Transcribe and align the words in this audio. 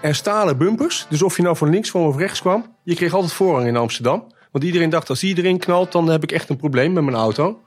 en 0.00 0.14
stalen 0.14 0.58
bumpers. 0.58 1.06
Dus 1.08 1.22
of 1.22 1.36
je 1.36 1.42
nou 1.42 1.56
van 1.56 1.70
links 1.70 1.90
van 1.90 2.06
of 2.06 2.16
rechts 2.16 2.40
kwam, 2.40 2.76
je 2.82 2.94
kreeg 2.94 3.12
altijd 3.12 3.32
voorrang 3.32 3.66
in 3.66 3.76
Amsterdam. 3.76 4.24
Want 4.50 4.64
iedereen 4.64 4.90
dacht, 4.90 5.08
als 5.08 5.20
die 5.20 5.38
erin 5.38 5.58
knalt, 5.58 5.92
dan 5.92 6.08
heb 6.08 6.22
ik 6.22 6.32
echt 6.32 6.48
een 6.48 6.56
probleem 6.56 6.92
met 6.92 7.04
mijn 7.04 7.16
auto. 7.16 7.62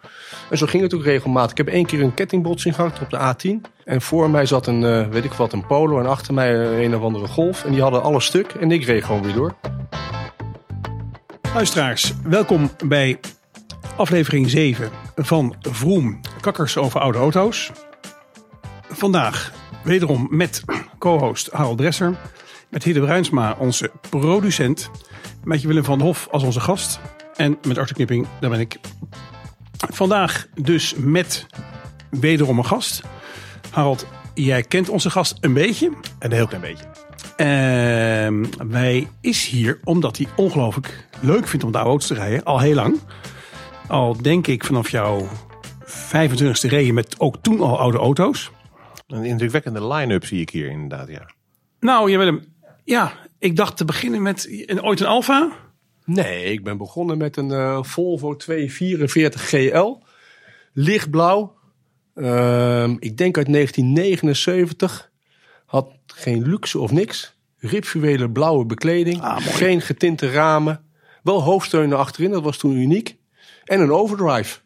En 0.50 0.58
zo 0.58 0.66
ging 0.66 0.84
het 0.84 0.94
ook 0.94 1.04
regelmatig. 1.04 1.52
Ik 1.52 1.58
heb 1.58 1.68
één 1.68 1.86
keer 1.86 2.02
een 2.02 2.14
kettingbotsing 2.14 2.76
gehad 2.76 3.00
op 3.02 3.10
de 3.10 3.18
A10. 3.18 3.72
En 3.84 4.02
voor 4.02 4.30
mij 4.30 4.46
zat 4.46 4.68
een, 4.68 4.84
eh, 4.84 5.08
weet 5.08 5.24
ik 5.24 5.34
wat, 5.34 5.54
een 5.54 5.66
Polo. 5.66 6.00
En 6.00 6.06
achter 6.06 6.34
mij 6.34 6.84
een 6.86 6.96
of 6.96 7.02
andere 7.02 7.28
Golf. 7.28 7.64
En 7.66 7.72
die 7.72 7.82
hadden 7.82 8.04
alles 8.04 8.26
stuk. 8.26 8.52
En 8.52 8.72
ik 8.72 8.84
reed 8.84 9.04
gewoon 9.04 9.24
weer 9.24 9.34
door. 9.34 9.56
Luisteraars, 11.54 12.14
welkom 12.24 12.70
bij 12.86 13.20
aflevering 13.96 14.50
7 14.50 14.90
van 15.16 15.56
Vroom, 15.62 16.20
kakkers 16.42 16.78
over 16.78 17.00
oude 17.00 17.18
auto's. 17.18 17.72
Vandaag 18.90 19.52
wederom 19.84 20.28
met 20.30 20.64
co-host 21.04 21.50
Harold 21.52 21.78
Dresser, 21.78 22.16
met 22.70 22.84
Hidde 22.84 23.02
Bruinsma, 23.02 23.56
onze 23.60 23.92
producent, 24.10 24.90
met 25.44 25.62
Willem 25.62 25.84
van 25.84 26.02
Hof 26.02 26.28
als 26.32 26.44
onze 26.44 26.60
gast 26.60 27.00
en 27.36 27.58
met 27.68 27.78
Arthur 27.78 27.96
Knipping, 27.96 28.28
daar 28.40 28.50
ben 28.50 28.60
ik. 28.60 28.80
Vandaag 29.78 30.48
dus 30.62 30.94
met 30.98 31.46
wederom 32.10 32.58
een 32.58 32.66
gast. 32.66 33.02
Harold, 33.72 34.08
jij 34.34 34.64
kent 34.64 34.90
onze 34.90 35.10
gast 35.10 35.38
een 35.42 35.54
beetje. 35.54 35.92
Een 36.20 36.32
heel 36.32 36.48
klein 36.48 36.62
beetje. 36.62 36.86
Ehm 37.36 38.70
wij 38.72 39.08
is 39.22 39.48
hier 39.48 39.80
omdat 39.84 40.18
hij 40.18 40.28
ongelooflijk 40.36 41.08
leuk 41.22 41.48
vindt 41.48 41.66
om 41.66 41.72
de 41.72 41.78
auto's 41.78 42.08
te 42.08 42.14
rijden. 42.14 42.44
Al 42.44 42.60
heel 42.60 42.76
lang. 42.76 43.00
Al 43.88 44.22
denk 44.22 44.48
ik 44.48 44.64
vanaf 44.64 44.90
jouw 44.90 45.28
25ste 45.86 46.70
reden 46.70 46.94
met 46.94 47.20
ook 47.20 47.36
toen 47.42 47.60
al 47.60 47.80
oude 47.80 47.98
auto's. 47.98 48.52
Een 49.14 49.24
indrukwekkende 49.24 49.88
line-up 49.88 50.26
zie 50.26 50.42
ik 50.42 50.50
hier 50.50 50.70
inderdaad, 50.70 51.08
ja. 51.08 51.30
Nou, 51.80 52.12
je 52.12 52.18
Willem, 52.18 52.44
ja, 52.84 53.14
ik 53.40 53.56
dacht 53.56 53.78
te 53.78 53.86
beginnen 53.86 54.22
met 54.22 54.48
een, 54.66 54.84
ooit 54.84 55.00
een 55.00 55.06
Alfa. 55.06 55.52
Nee, 56.06 56.44
ik 56.44 56.64
ben 56.64 56.78
begonnen 56.78 57.18
met 57.18 57.38
een 57.38 57.52
eh, 57.52 57.84
Volvo 57.84 58.36
244 58.36 59.50
GL. 59.50 59.98
Lichtblauw. 60.74 61.56
Ehm, 62.16 62.96
ik 63.00 63.18
denk 63.18 63.38
uit 63.38 63.54
1979. 63.54 65.12
Had 65.66 65.90
geen 66.06 66.48
luxe 66.48 66.80
of 66.80 66.92
niks. 66.92 67.38
Ribfluwelen 67.58 68.32
blauwe 68.32 68.66
bekleding. 68.66 69.22
Ah, 69.22 69.38
geen 69.38 69.82
getinte 69.82 70.32
ramen. 70.32 70.86
Wel 71.24 71.42
hoofdsteunen 71.42 71.98
achterin, 71.98 72.32
dat 72.32 72.44
was 72.44 72.58
toen 72.58 72.76
uniek. 72.76 73.18
En 73.64 73.80
een 73.80 73.92
overdrive. 73.92 74.60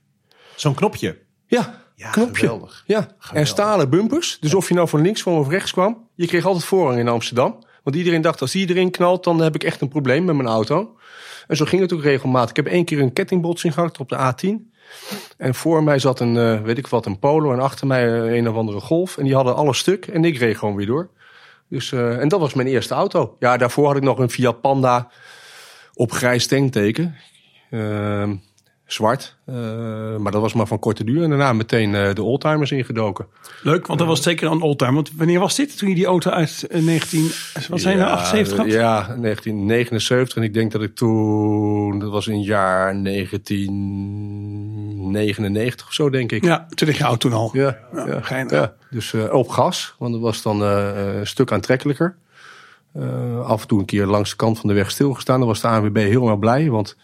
Zo'n 0.56 0.76
knopje. 0.76 1.18
Ja, 1.48 1.82
Ja, 1.98 2.10
knopje. 2.10 2.36
geweldig. 2.36 2.84
Ja, 2.86 3.08
en 3.34 3.48
stalen 3.48 3.90
bumpers. 3.90 4.38
Dus 4.40 4.54
of 4.54 4.68
je 4.68 4.74
nou 4.74 4.88
van 4.88 5.02
links 5.02 5.22
van 5.22 5.34
of 5.34 5.50
rechts 5.50 5.72
kwam, 5.72 6.08
je 6.16 6.28
kreeg 6.28 6.46
altijd 6.46 6.66
voorrang 6.66 7.00
in 7.00 7.08
Amsterdam. 7.08 7.64
Want 7.84 7.96
iedereen 7.96 8.22
dacht, 8.22 8.42
als 8.42 8.52
die 8.52 8.70
erin 8.70 8.92
knalt, 8.92 9.24
dan 9.24 9.42
heb 9.42 9.56
ik 9.56 9.64
echt 9.64 9.82
een 9.82 9.88
probleem 9.88 10.26
met 10.26 10.36
mijn 10.36 10.48
auto. 10.48 10.98
En 11.48 11.56
zo 11.56 11.66
ging 11.66 11.82
het 11.82 11.94
ook 11.94 12.02
regelmatig. 12.02 12.50
Ik 12.50 12.56
heb 12.56 12.66
één 12.68 12.86
keer 12.86 13.00
een 13.00 13.14
kettingbotsing 13.14 13.74
gehad 13.74 13.98
op 14.00 14.10
de 14.10 14.16
A10. 14.16 14.72
En 15.38 15.56
voor 15.56 15.84
mij 15.84 16.00
zat 16.00 16.20
een, 16.20 16.38
eh, 16.38 16.62
weet 16.62 16.78
ik 16.78 16.88
wat, 16.88 17.06
een 17.06 17.20
Polo. 17.20 17.54
En 17.54 17.60
achter 17.60 17.88
mij 17.88 18.38
een 18.38 18.50
of 18.50 18.56
andere 18.56 18.80
Golf. 18.80 19.18
En 19.18 19.24
die 19.24 19.36
hadden 19.36 19.56
alles 19.56 19.78
stuk. 19.78 20.08
En 20.08 20.26
ik 20.26 20.38
reed 20.38 20.58
gewoon 20.58 20.76
weer 20.76 20.86
door. 20.86 21.10
Dus, 21.70 21.92
eh, 21.92 22.20
en 22.20 22.28
dat 22.28 22.40
was 22.40 22.54
mijn 22.54 22.68
eerste 22.68 22.94
auto. 22.94 23.36
Ja, 23.40 23.58
daarvoor 23.58 23.88
had 23.88 23.96
ik 23.96 24.04
nog 24.04 24.20
een 24.20 24.30
Fiat 24.30 24.62
Panda 24.62 25.12
op 25.94 26.12
grijs 26.12 26.48
tankteken. 26.48 27.16
Ehm, 27.72 28.36
zwart. 28.88 29.36
Eh, 29.46 29.56
maar 30.18 30.32
dat 30.32 30.42
was 30.42 30.54
maar 30.54 30.68
van 30.68 30.80
korte 30.80 31.04
duur. 31.04 31.24
En 31.24 31.30
daarna 31.30 31.54
meteen 31.54 31.96
eh, 31.96 32.14
de 32.14 32.24
oldtimers 32.24 32.72
ingedoken. 32.72 33.26
Leuk, 33.62 33.88
want 33.88 34.00
dat 34.00 34.08
was 34.08 34.24
zeker 34.24 34.52
een 34.52 34.62
oldtimer. 34.62 34.94
Want 34.94 35.12
wanneer 35.16 35.40
was 35.40 35.56
dit? 35.56 35.78
Toen 35.78 35.90
je 35.90 35.96
die 35.96 36.06
auto 36.06 36.32
uit 36.32 36.66
eh, 36.70 36.82
19... 36.82 37.32
Wat 37.70 37.82
zijn 37.82 37.98
nou, 37.98 38.12
78 38.12 38.58
had? 38.58 38.68
Ja, 38.68 38.96
1979. 38.96 40.38
En 40.38 40.44
ik 40.44 40.54
denk 40.54 40.72
dat 40.72 40.82
ik 40.82 40.96
toen, 40.96 42.00
dat 42.00 42.12
was 42.12 42.28
in 42.28 42.42
jaar 42.42 43.04
1999 43.04 45.88
of 45.88 45.94
zo, 45.94 46.10
denk 46.10 46.32
ik. 46.32 46.44
Ja, 46.44 46.68
toen 46.76 46.88
lig 46.88 46.98
je 46.98 47.06
oud 47.06 47.20
toen 47.20 47.34
al. 47.34 47.50
Ja, 47.54 47.78
Ja, 47.94 48.22
ja. 48.50 48.74
Dus 48.90 49.14
eh, 49.14 49.34
op 49.34 49.50
gas, 49.50 49.96
want 49.98 50.14
dat 50.14 50.22
was 50.22 50.42
dan 50.42 50.64
eh, 50.64 51.18
een 51.18 51.28
stuk 51.28 51.52
aantrekkelijker. 51.52 52.16
Eh, 53.00 53.46
af 53.46 53.62
en 53.62 53.68
toe 53.68 53.80
een 53.80 53.86
keer 53.86 54.06
langs 54.06 54.30
de 54.30 54.36
kant 54.36 54.60
van 54.60 54.70
de 54.70 54.76
weg 54.76 54.92
stilgestaan. 54.92 55.40
Dan 55.40 55.48
was 55.48 55.62
de 55.62 55.68
ANWB 55.68 55.98
heel 55.98 56.28
erg 56.28 56.40
blij. 56.40 56.70
Want 56.70 56.98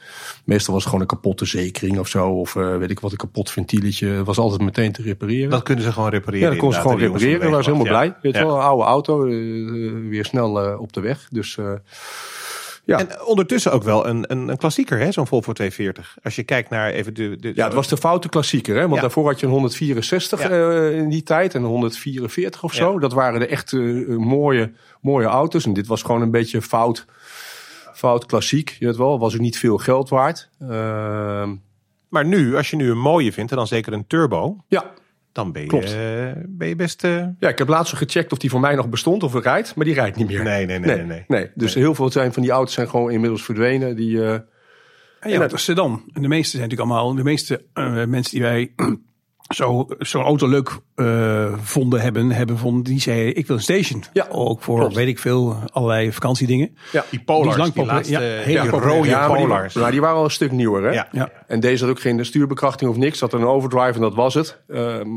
meestal 0.43 0.73
was 0.73 0.83
het 0.83 0.91
gewoon 0.91 1.01
een 1.09 1.15
kapotte 1.15 1.45
zekering 1.45 1.99
of 1.99 2.07
zo. 2.07 2.29
Of 2.29 2.55
eh, 2.55 2.77
weet 2.77 2.89
ik 2.89 2.99
wat, 2.99 3.11
een 3.11 3.17
kapot 3.17 3.51
ventieletje. 3.51 4.07
Het 4.07 4.25
was 4.25 4.37
altijd 4.37 4.61
meteen 4.61 4.91
te 4.91 5.01
repareren. 5.01 5.49
Dat 5.49 5.63
kunnen 5.63 5.83
ze 5.83 5.91
gewoon 5.91 6.09
repareren. 6.09 6.45
ja, 6.45 6.49
dat 6.49 6.59
kon 6.59 6.73
ze 6.73 6.79
gewoon 6.79 6.97
repareren. 6.97 7.39
Daar 7.39 7.49
was 7.49 7.65
helemaal 7.65 7.87
blij. 7.87 8.15
Weet 8.21 8.35
je 8.35 8.45
wel, 8.45 8.55
een 8.55 8.61
oude 8.61 8.83
auto. 8.83 9.25
eh, 9.25 9.31
weer 10.09 10.25
snel 10.25 10.77
op 10.77 10.93
de 10.93 11.01
weg. 11.01 11.27
Dus 11.31 11.57
ja. 12.85 12.99
En 12.99 13.25
ondertussen 13.25 13.71
ook 13.71 13.83
wel 13.83 14.07
een, 14.07 14.31
een, 14.31 14.47
een 14.47 14.57
klassieker, 14.57 14.99
hè, 14.99 15.11
zo'n 15.11 15.27
Volvo 15.27 15.53
240. 15.53 16.17
Als 16.23 16.35
je 16.35 16.43
kijkt 16.43 16.69
naar 16.69 16.89
even 16.91 17.13
de... 17.13 17.35
de 17.39 17.51
Ja, 17.55 17.65
het 17.65 17.73
was 17.73 17.87
de 17.87 17.97
foute 17.97 18.29
klassieker. 18.29 18.75
Hè? 18.75 18.81
Want 18.81 18.95
Ja. 18.95 19.01
daarvoor 19.01 19.25
had 19.27 19.39
je 19.39 19.45
een 19.45 19.51
164 19.51 20.41
Ja. 20.41 20.49
eh, 20.49 20.97
in 20.97 21.09
die 21.09 21.23
tijd 21.23 21.55
en 21.55 21.61
een 21.61 21.67
144 21.69 22.63
of 22.63 22.73
zo. 22.73 22.99
Dat 22.99 23.13
waren 23.13 23.39
de 23.39 23.47
echt 23.47 23.73
eh, 23.73 23.79
mooie, 24.17 24.71
mooie 25.01 25.27
auto's. 25.27 25.65
En 25.65 25.73
dit 25.73 25.87
was 25.87 26.01
gewoon 26.01 26.21
een 26.21 26.31
beetje 26.31 26.61
fout, 26.61 27.05
fout 27.93 28.25
klassiek. 28.25 28.75
Je 28.79 28.85
weet 28.85 28.95
wel, 28.97 29.19
was 29.19 29.33
ook 29.33 29.39
niet 29.39 29.57
veel 29.57 29.77
geld 29.77 30.09
waard. 30.09 30.49
Ehm, 30.59 31.55
Maar 32.09 32.25
nu, 32.25 32.55
als 32.55 32.69
je 32.69 32.75
nu 32.75 32.89
een 32.91 32.99
mooie 32.99 33.33
vindt, 33.33 33.51
en 33.51 33.57
dan 33.57 33.67
zeker 33.67 33.93
een 33.93 34.07
turbo, 34.07 34.57
ja. 34.67 34.91
Dan 35.33 35.51
ben 35.51 35.61
je, 35.61 35.67
Klopt. 35.67 35.93
eh, 35.93 36.31
ben 36.47 36.67
je 36.67 36.75
best... 36.75 37.03
eh, 37.03 37.25
ja, 37.39 37.49
ik 37.49 37.57
heb 37.57 37.67
laatst 37.67 37.93
gecheckt 37.93 38.31
of 38.31 38.37
die 38.37 38.49
voor 38.49 38.59
mij 38.59 38.75
nog 38.75 38.89
bestond 38.89 39.23
of 39.23 39.33
er 39.33 39.41
rijdt. 39.41 39.75
Maar 39.75 39.85
die 39.85 39.93
rijdt 39.93 40.17
niet 40.17 40.27
meer. 40.27 40.43
Nee, 40.43 40.65
nee, 40.65 40.79
nee, 40.79 41.03
nee, 41.03 41.25
nee. 41.27 41.49
Dus 41.55 41.73
heel 41.73 41.95
veel 41.95 42.11
zijn 42.11 42.33
van 42.33 42.41
die 42.41 42.51
auto's 42.51 42.73
zijn 42.73 42.89
gewoon 42.89 43.11
inmiddels 43.11 43.43
verdwenen. 43.43 43.95
Die, 43.95 44.23
eh, 44.23 44.33
En 45.19 45.29
ja, 45.29 45.39
dat 45.39 45.53
is 45.53 45.63
sedan. 45.63 46.03
En 46.13 46.21
de 46.21 46.27
meeste 46.27 46.57
zijn 46.57 46.69
natuurlijk 46.69 46.89
allemaal, 46.89 47.15
de 47.15 47.23
meeste 47.23 47.65
eh, 47.73 48.05
mensen 48.05 48.31
die 48.31 48.41
wij 48.41 48.73
zo- 49.53 49.87
zo'n 49.99 50.23
auto 50.23 50.47
leuk 50.47 50.77
eh, 50.95 51.53
vonden 51.61 52.01
hebben, 52.01 52.31
hebben 52.31 52.57
vonden, 52.57 52.83
die 52.83 52.99
zeiden 52.99 53.35
ik 53.35 53.47
wil 53.47 53.55
een 53.55 53.61
station. 53.61 54.03
Ja, 54.13 54.27
ook 54.29 54.61
voor 54.61 54.79
klopt. 54.79 54.95
weet 54.95 55.07
ik 55.07 55.19
veel, 55.19 55.57
allerlei 55.71 56.11
vakantiedingen. 56.13 56.75
ja. 56.91 57.05
die 57.09 57.19
Polars, 57.23 57.71
Die 57.73 57.85
laatste, 57.85 58.11
Ja, 58.13 58.19
hele 58.19 58.69
rode 58.69 59.07
Ja, 59.07 59.27
maar 59.27 59.37
die, 59.37 59.45
Polars. 59.47 59.73
maar 59.73 59.91
die 59.91 60.01
waren 60.01 60.17
al 60.17 60.23
een 60.23 60.31
stuk 60.31 60.51
nieuwer. 60.51 60.83
Hè? 60.83 60.91
Ja. 60.91 61.07
Ja. 61.11 61.31
En 61.47 61.59
deze 61.59 61.83
had 61.85 61.93
ook 61.93 62.01
geen 62.01 62.25
stuurbekrachting 62.25 62.89
of 62.89 62.97
niks. 62.97 63.21
Er 63.21 63.33
een 63.33 63.43
overdrive 63.45 63.93
en 63.93 64.01
dat 64.01 64.15
was 64.15 64.33
het. 64.33 64.61
Ehm, 64.67 65.07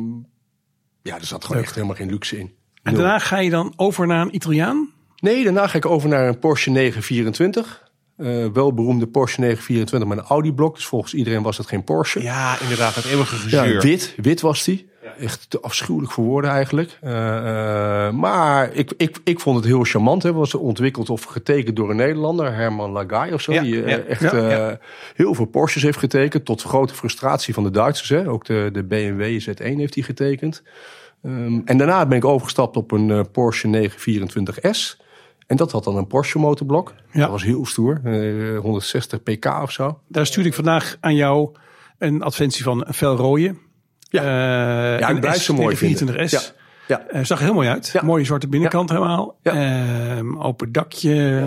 ja, 1.02 1.14
er 1.14 1.24
zat 1.26 1.44
gewoon 1.44 1.62
echt 1.62 1.74
helemaal 1.74 1.96
geen 1.96 2.10
luxe 2.10 2.38
in. 2.38 2.54
En 2.82 2.94
daarna 2.94 3.18
ga 3.18 3.38
je 3.38 3.50
dan 3.50 3.72
over 3.76 4.06
naar 4.06 4.20
een 4.20 4.34
Italiaan. 4.34 4.90
Nee, 5.16 5.44
daarna 5.44 5.66
ga 5.66 5.76
ik 5.76 5.86
over 5.86 6.08
naar 6.08 6.28
een 6.28 6.38
Porsche 6.38 6.70
924. 6.70 7.85
Eh 8.16 8.46
wel 8.52 8.74
beroemde 8.74 9.06
Porsche 9.06 9.40
924 9.40 10.08
met 10.08 10.18
een 10.18 10.24
Audi-blok. 10.24 10.74
Dus 10.74 10.86
volgens 10.86 11.14
iedereen 11.14 11.42
was 11.42 11.58
het 11.58 11.66
geen 11.66 11.84
Porsche. 11.84 12.22
Ja, 12.22 12.60
inderdaad, 12.60 12.94
het 12.94 13.04
eeuwige 13.04 13.34
Ja, 13.48 13.62
gezeur. 13.62 13.80
wit, 13.80 14.14
wit 14.16 14.40
was 14.40 14.64
die. 14.64 14.88
Echt 15.18 15.50
te 15.50 15.60
afschuwelijk 15.60 16.12
voor 16.12 16.24
woorden 16.24 16.50
eigenlijk. 16.50 16.98
Eh, 17.00 18.06
eh, 18.06 18.12
maar 18.12 18.72
ik, 18.72 18.92
ik, 18.96 19.18
ik 19.24 19.40
vond 19.40 19.56
het 19.56 19.64
heel 19.64 19.84
charmant. 19.84 20.22
Hè. 20.22 20.32
Was 20.32 20.54
ontwikkeld 20.54 21.10
of 21.10 21.22
getekend 21.22 21.76
door 21.76 21.90
een 21.90 21.96
Nederlander, 21.96 22.54
Herman 22.54 22.90
Lagai 22.90 23.32
of 23.32 23.40
zo. 23.40 23.52
Ja, 23.52 23.62
die 23.62 23.86
ja, 23.86 23.98
echt 23.98 24.20
ja, 24.20 24.50
ja. 24.50 24.78
heel 25.14 25.34
veel 25.34 25.44
Porsches 25.44 25.82
heeft 25.82 25.98
getekend. 25.98 26.44
Tot 26.44 26.62
grote 26.62 26.94
frustratie 26.94 27.54
van 27.54 27.64
de 27.64 27.70
Duitsers. 27.70 28.08
Hè. 28.08 28.28
Ook 28.28 28.44
de, 28.44 28.68
de 28.72 28.84
BMW 28.84 29.40
Z1 29.40 29.76
heeft 29.76 29.94
hij 29.94 30.04
getekend. 30.04 30.62
Ehm, 31.22 31.60
en 31.64 31.78
daarna 31.78 32.06
ben 32.06 32.18
ik 32.18 32.24
overgestapt 32.24 32.76
op 32.76 32.92
een 32.92 33.30
Porsche 33.30 33.68
924S. 33.68 35.05
En 35.46 35.56
dat 35.56 35.72
had 35.72 35.84
dan 35.84 35.96
een 35.96 36.06
Porsche 36.06 36.38
motorblok. 36.38 36.94
Ja. 37.12 37.20
Dat 37.20 37.30
was 37.30 37.42
heel 37.42 37.66
stoer. 37.66 38.00
eh, 38.04 38.58
160 38.60 39.22
pk 39.22 39.44
of 39.62 39.70
zo. 39.72 40.00
Daar 40.08 40.26
stuurde 40.26 40.48
ik 40.48 40.54
vandaag 40.54 40.96
aan 41.00 41.14
jou 41.14 41.56
een 41.98 42.22
adventie 42.22 42.62
van 42.64 42.84
een 42.86 42.94
fel 42.94 43.16
rode. 43.16 43.54
Ja. 44.10 44.20
Eh, 44.22 44.98
Ja, 45.00 45.08
ik 45.08 45.14
een 45.14 45.20
blijf 45.20 45.42
ze 45.42 45.52
mooi 45.52 45.76
vinden. 45.76 45.98
24S. 46.28 46.30
Ja. 46.30 46.40
Ja. 46.88 47.06
Eh, 47.08 47.24
zag 47.24 47.38
er 47.38 47.44
heel 47.44 47.54
mooi 47.54 47.68
uit. 47.68 47.90
Ja. 47.92 48.02
Mooie 48.04 48.24
zwarte 48.24 48.48
binnenkant 48.48 48.88
helemaal. 48.90 49.38
Ja. 49.42 49.52
Ehm, 50.16 50.38
open 50.38 50.72
dakje. 50.72 51.44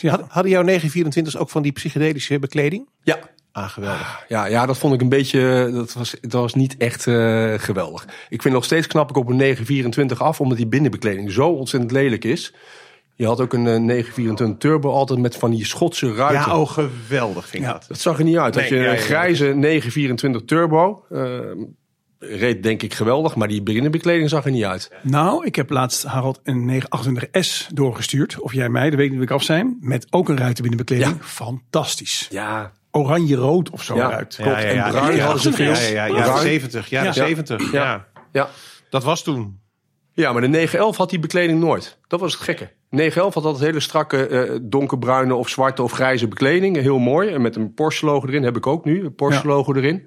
Ja. 0.00 0.20
Hadden 0.28 0.52
jouw 0.52 0.62
924's 0.62 1.36
ook 1.36 1.50
van 1.50 1.62
die 1.62 1.72
psychedelische 1.72 2.38
bekleding? 2.38 2.88
Ja, 3.02 3.18
Ah, 3.52 3.68
geweldig. 3.68 4.24
Ja, 4.28 4.44
ja, 4.46 4.66
dat 4.66 4.78
vond 4.78 4.94
ik 4.94 5.00
een 5.00 5.08
beetje. 5.08 5.70
Dat 5.72 5.92
was, 5.92 6.16
dat 6.20 6.32
was 6.40 6.54
niet 6.54 6.76
echt 6.76 7.06
eh, 7.06 7.54
geweldig. 7.56 8.06
Ik 8.28 8.42
vind 8.42 8.54
nog 8.54 8.64
steeds 8.64 8.86
knap 8.86 9.10
ik 9.10 9.16
op 9.16 9.28
een 9.28 9.36
924 9.36 10.22
af, 10.22 10.40
omdat 10.40 10.56
die 10.56 10.66
binnenbekleding 10.66 11.32
zo 11.32 11.48
ontzettend 11.48 11.92
lelijk 11.92 12.24
is. 12.24 12.54
Je 13.18 13.26
had 13.26 13.40
ook 13.40 13.52
een 13.52 13.66
eh, 13.66 13.78
924 13.80 14.58
Turbo 14.58 14.90
altijd 14.90 15.18
met 15.20 15.36
van 15.36 15.50
die 15.50 15.64
Schotse 15.64 16.14
ruiten. 16.14 16.50
Ja, 16.50 16.58
oh, 16.60 16.70
geweldig 16.70 17.52
Ja. 17.62 17.72
dat. 17.72 17.84
Dat 17.88 17.98
zag 17.98 18.18
er 18.18 18.24
niet 18.24 18.36
uit. 18.36 18.54
Dat 18.54 18.68
je 18.68 18.74
ja, 18.74 18.82
ja, 18.82 18.88
een 18.88 18.94
ja. 18.96 19.00
grijze 19.00 19.44
924 19.44 20.42
Turbo. 20.44 21.04
eh, 21.10 21.28
reed 22.18 22.62
denk 22.62 22.82
ik 22.82 22.94
geweldig, 22.94 23.34
maar 23.36 23.48
die 23.48 23.62
binnenbekleding 23.62 24.28
zag 24.28 24.44
er 24.44 24.50
niet 24.50 24.64
uit. 24.64 24.90
Nou, 25.02 25.46
ik 25.46 25.56
heb 25.56 25.70
laatst 25.70 26.02
Harold 26.02 26.40
een 26.42 26.82
928S 26.82 27.66
doorgestuurd. 27.74 28.38
Of 28.40 28.52
jij 28.52 28.68
mij, 28.68 28.90
dat 28.90 28.98
weet 28.98 29.06
ik 29.06 29.12
niet 29.12 29.22
ik 29.22 29.30
af 29.30 29.42
zijn. 29.42 29.76
Met 29.80 30.06
ook 30.10 30.28
een 30.28 30.36
ruitenbinnenbekleding. 30.36 31.16
Ja. 31.18 31.24
Fantastisch. 31.24 32.26
Ja, 32.30 32.72
Oranje-rood 32.90 33.70
of 33.70 33.82
zo 33.82 33.96
Ja. 33.96 34.08
eruit. 34.08 34.34
Klopt. 34.36 34.56
En 34.56 34.90
bruin 34.90 35.16
ja, 35.16 35.22
hadden 35.24 35.42
ze 35.42 35.48
ja, 35.50 35.54
veel. 35.54 35.72
Ja, 35.72 35.80
ja, 35.80 36.04
ja, 36.04 36.06
Bruin. 36.12 36.24
jaren 36.26 36.42
70. 36.42 36.88
Jaren 36.88 37.06
Ja. 37.06 37.12
70. 37.12 37.72
Ja. 37.72 37.82
Ja. 37.84 38.06
ja. 38.32 38.48
Dat 38.90 39.04
was 39.04 39.22
toen. 39.22 39.60
Ja, 40.12 40.32
maar 40.32 40.40
de 40.40 40.48
911 40.48 40.96
had 40.96 41.10
die 41.10 41.18
bekleding 41.18 41.60
nooit. 41.60 41.98
Dat 42.06 42.20
was 42.20 42.32
het 42.32 42.42
gekke. 42.42 42.70
911 42.90 43.34
had 43.34 43.44
altijd 43.44 43.64
hele 43.64 43.80
strakke 43.80 44.26
eh, 44.26 44.58
donkerbruine 44.62 45.34
of 45.34 45.48
zwarte 45.48 45.82
of 45.82 45.92
grijze 45.92 46.28
bekleding. 46.28 46.76
Heel 46.76 46.98
mooi. 46.98 47.28
En 47.28 47.40
met 47.42 47.56
een 47.56 47.74
Porsche 47.74 48.06
logo 48.06 48.26
erin 48.26 48.42
heb 48.42 48.56
ik 48.56 48.66
ook 48.66 48.84
nu. 48.84 49.04
Een 49.04 49.14
Porsche 49.14 49.46
logo 49.46 49.74
erin. 49.74 50.06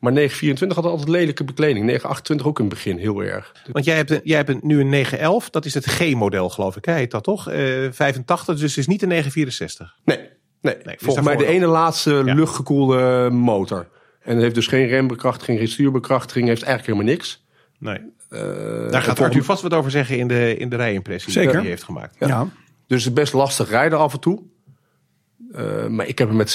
Maar 0.00 0.12
924 0.12 0.76
had 0.76 0.86
altijd 0.86 1.08
lelijke 1.08 1.44
bekleding. 1.44 1.84
928 1.84 2.46
ook 2.46 2.58
in 2.58 2.64
het 2.64 2.74
begin 2.74 2.98
heel 2.98 3.22
erg. 3.22 3.52
Want 3.72 3.84
jij 3.84 3.96
hebt, 3.96 4.20
jij 4.24 4.36
hebt 4.36 4.62
nu 4.62 4.80
een 4.80 4.88
911. 4.88 5.50
Dat 5.50 5.64
is 5.64 5.74
het 5.74 5.84
G-model 5.84 6.48
geloof 6.48 6.76
ik. 6.76 6.84
Hè? 6.84 6.92
Heet 6.92 7.10
dat 7.10 7.24
toch? 7.24 7.48
Eh 7.48 7.56
85, 7.90 8.56
dus 8.58 8.70
het 8.70 8.78
is 8.78 8.86
niet 8.86 9.02
een 9.02 9.08
964. 9.08 9.96
Nee, 10.04 10.18
nee. 10.60 10.74
dus 10.82 10.94
volgens 10.98 11.26
mij 11.26 11.36
de 11.36 11.46
ene 11.46 11.66
laatste 11.66 12.22
Ja. 12.24 12.34
luchtgekoelde 12.34 13.28
motor. 13.32 13.88
En 14.22 14.32
het 14.32 14.42
heeft 14.42 14.54
dus 14.54 14.66
geen 14.66 14.86
rembekrachtiging, 14.86 15.58
geen 15.58 15.68
stuurbekrachtiging. 15.68 16.46
Heeft 16.48 16.62
eigenlijk 16.62 16.94
helemaal 16.94 17.14
niks. 17.16 17.44
Nee. 17.82 17.98
Eh, 18.28 18.90
Daar 18.90 19.02
gaat 19.02 19.20
Arthur 19.20 19.44
vast 19.44 19.62
wat 19.62 19.74
over 19.74 19.90
zeggen 19.90 20.18
in 20.18 20.28
de, 20.28 20.56
in 20.56 20.68
de 20.68 20.76
rijimpressie 20.76 21.32
Zeker. 21.32 21.50
die 21.50 21.60
hij 21.60 21.68
heeft 21.68 21.82
gemaakt. 21.82 22.16
Ja. 22.18 22.46
Dus 22.86 23.04
het 23.04 23.12
is 23.12 23.12
best 23.12 23.32
lastig 23.32 23.70
rijden 23.70 23.98
af 23.98 24.12
en 24.12 24.20
toe. 24.20 24.42
Eh, 25.52 25.86
maar 25.86 26.06
ik 26.06 26.18
heb 26.18 26.28
hem 26.28 26.36
met 26.36 26.50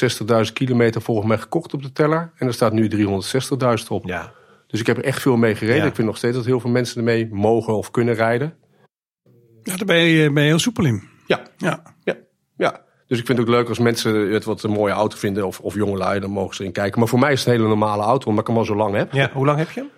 60.000 0.48 0.54
kilometer 0.54 1.02
volgens 1.02 1.28
mij 1.28 1.38
gekocht 1.38 1.74
op 1.74 1.82
de 1.84 1.92
teller. 1.92 2.32
En 2.36 2.48
er 2.48 2.54
staat 2.54 2.74
nu 2.74 2.88
360.000 2.88 3.88
op. 3.90 4.06
Ja. 4.06 4.34
Dus 4.68 4.80
ik 4.80 4.86
heb 4.88 4.98
er 4.98 5.04
echt 5.04 5.22
veel 5.22 5.38
mee 5.38 5.56
gereden. 5.56 5.82
Ja. 5.82 5.86
Ik 5.88 5.96
vind 5.96 6.08
nog 6.08 6.18
steeds 6.18 6.36
dat 6.36 6.46
heel 6.46 6.60
veel 6.60 6.70
mensen 6.70 6.98
ermee 6.98 7.28
mogen 7.32 7.74
of 7.78 7.92
kunnen 7.92 8.14
rijden. 8.14 8.54
Ja, 9.64 9.76
daar 9.76 9.86
ben 9.86 9.98
je, 9.98 10.32
ben 10.32 10.44
je 10.44 10.50
heel 10.50 10.60
soepel 10.60 10.86
in. 10.86 11.04
Ja, 11.26 11.42
Ja. 11.58 11.84
ja, 12.04 12.16
ja. 12.58 12.82
Dus 13.08 13.20
ik 13.20 13.26
vind 13.26 13.38
het 13.38 13.48
ook 13.48 13.54
leuk 13.54 13.68
als 13.70 13.80
mensen 13.80 14.32
het 14.32 14.44
wat 14.44 14.64
een 14.64 14.72
mooie 14.72 14.94
auto 14.94 15.18
vinden. 15.18 15.48
Of, 15.48 15.60
of 15.60 15.74
jongelui, 15.74 16.20
dan 16.20 16.30
mogen 16.30 16.56
ze 16.56 16.62
erin 16.62 16.74
kijken. 16.74 17.00
Maar 17.00 17.08
voor 17.08 17.20
mij 17.20 17.32
is 17.32 17.40
het 17.40 17.48
een 17.48 17.54
hele 17.54 17.68
normale 17.68 18.04
auto, 18.04 18.28
omdat 18.30 18.42
ik 18.42 18.48
hem 18.50 18.58
al 18.60 18.66
zo 18.66 18.76
lang 18.76 18.96
heb. 18.96 19.12
ja. 19.14 19.30
Hoe 19.34 19.46
lang 19.46 19.58
heb 19.58 19.70
je 19.72 19.80
hem? 19.80 19.90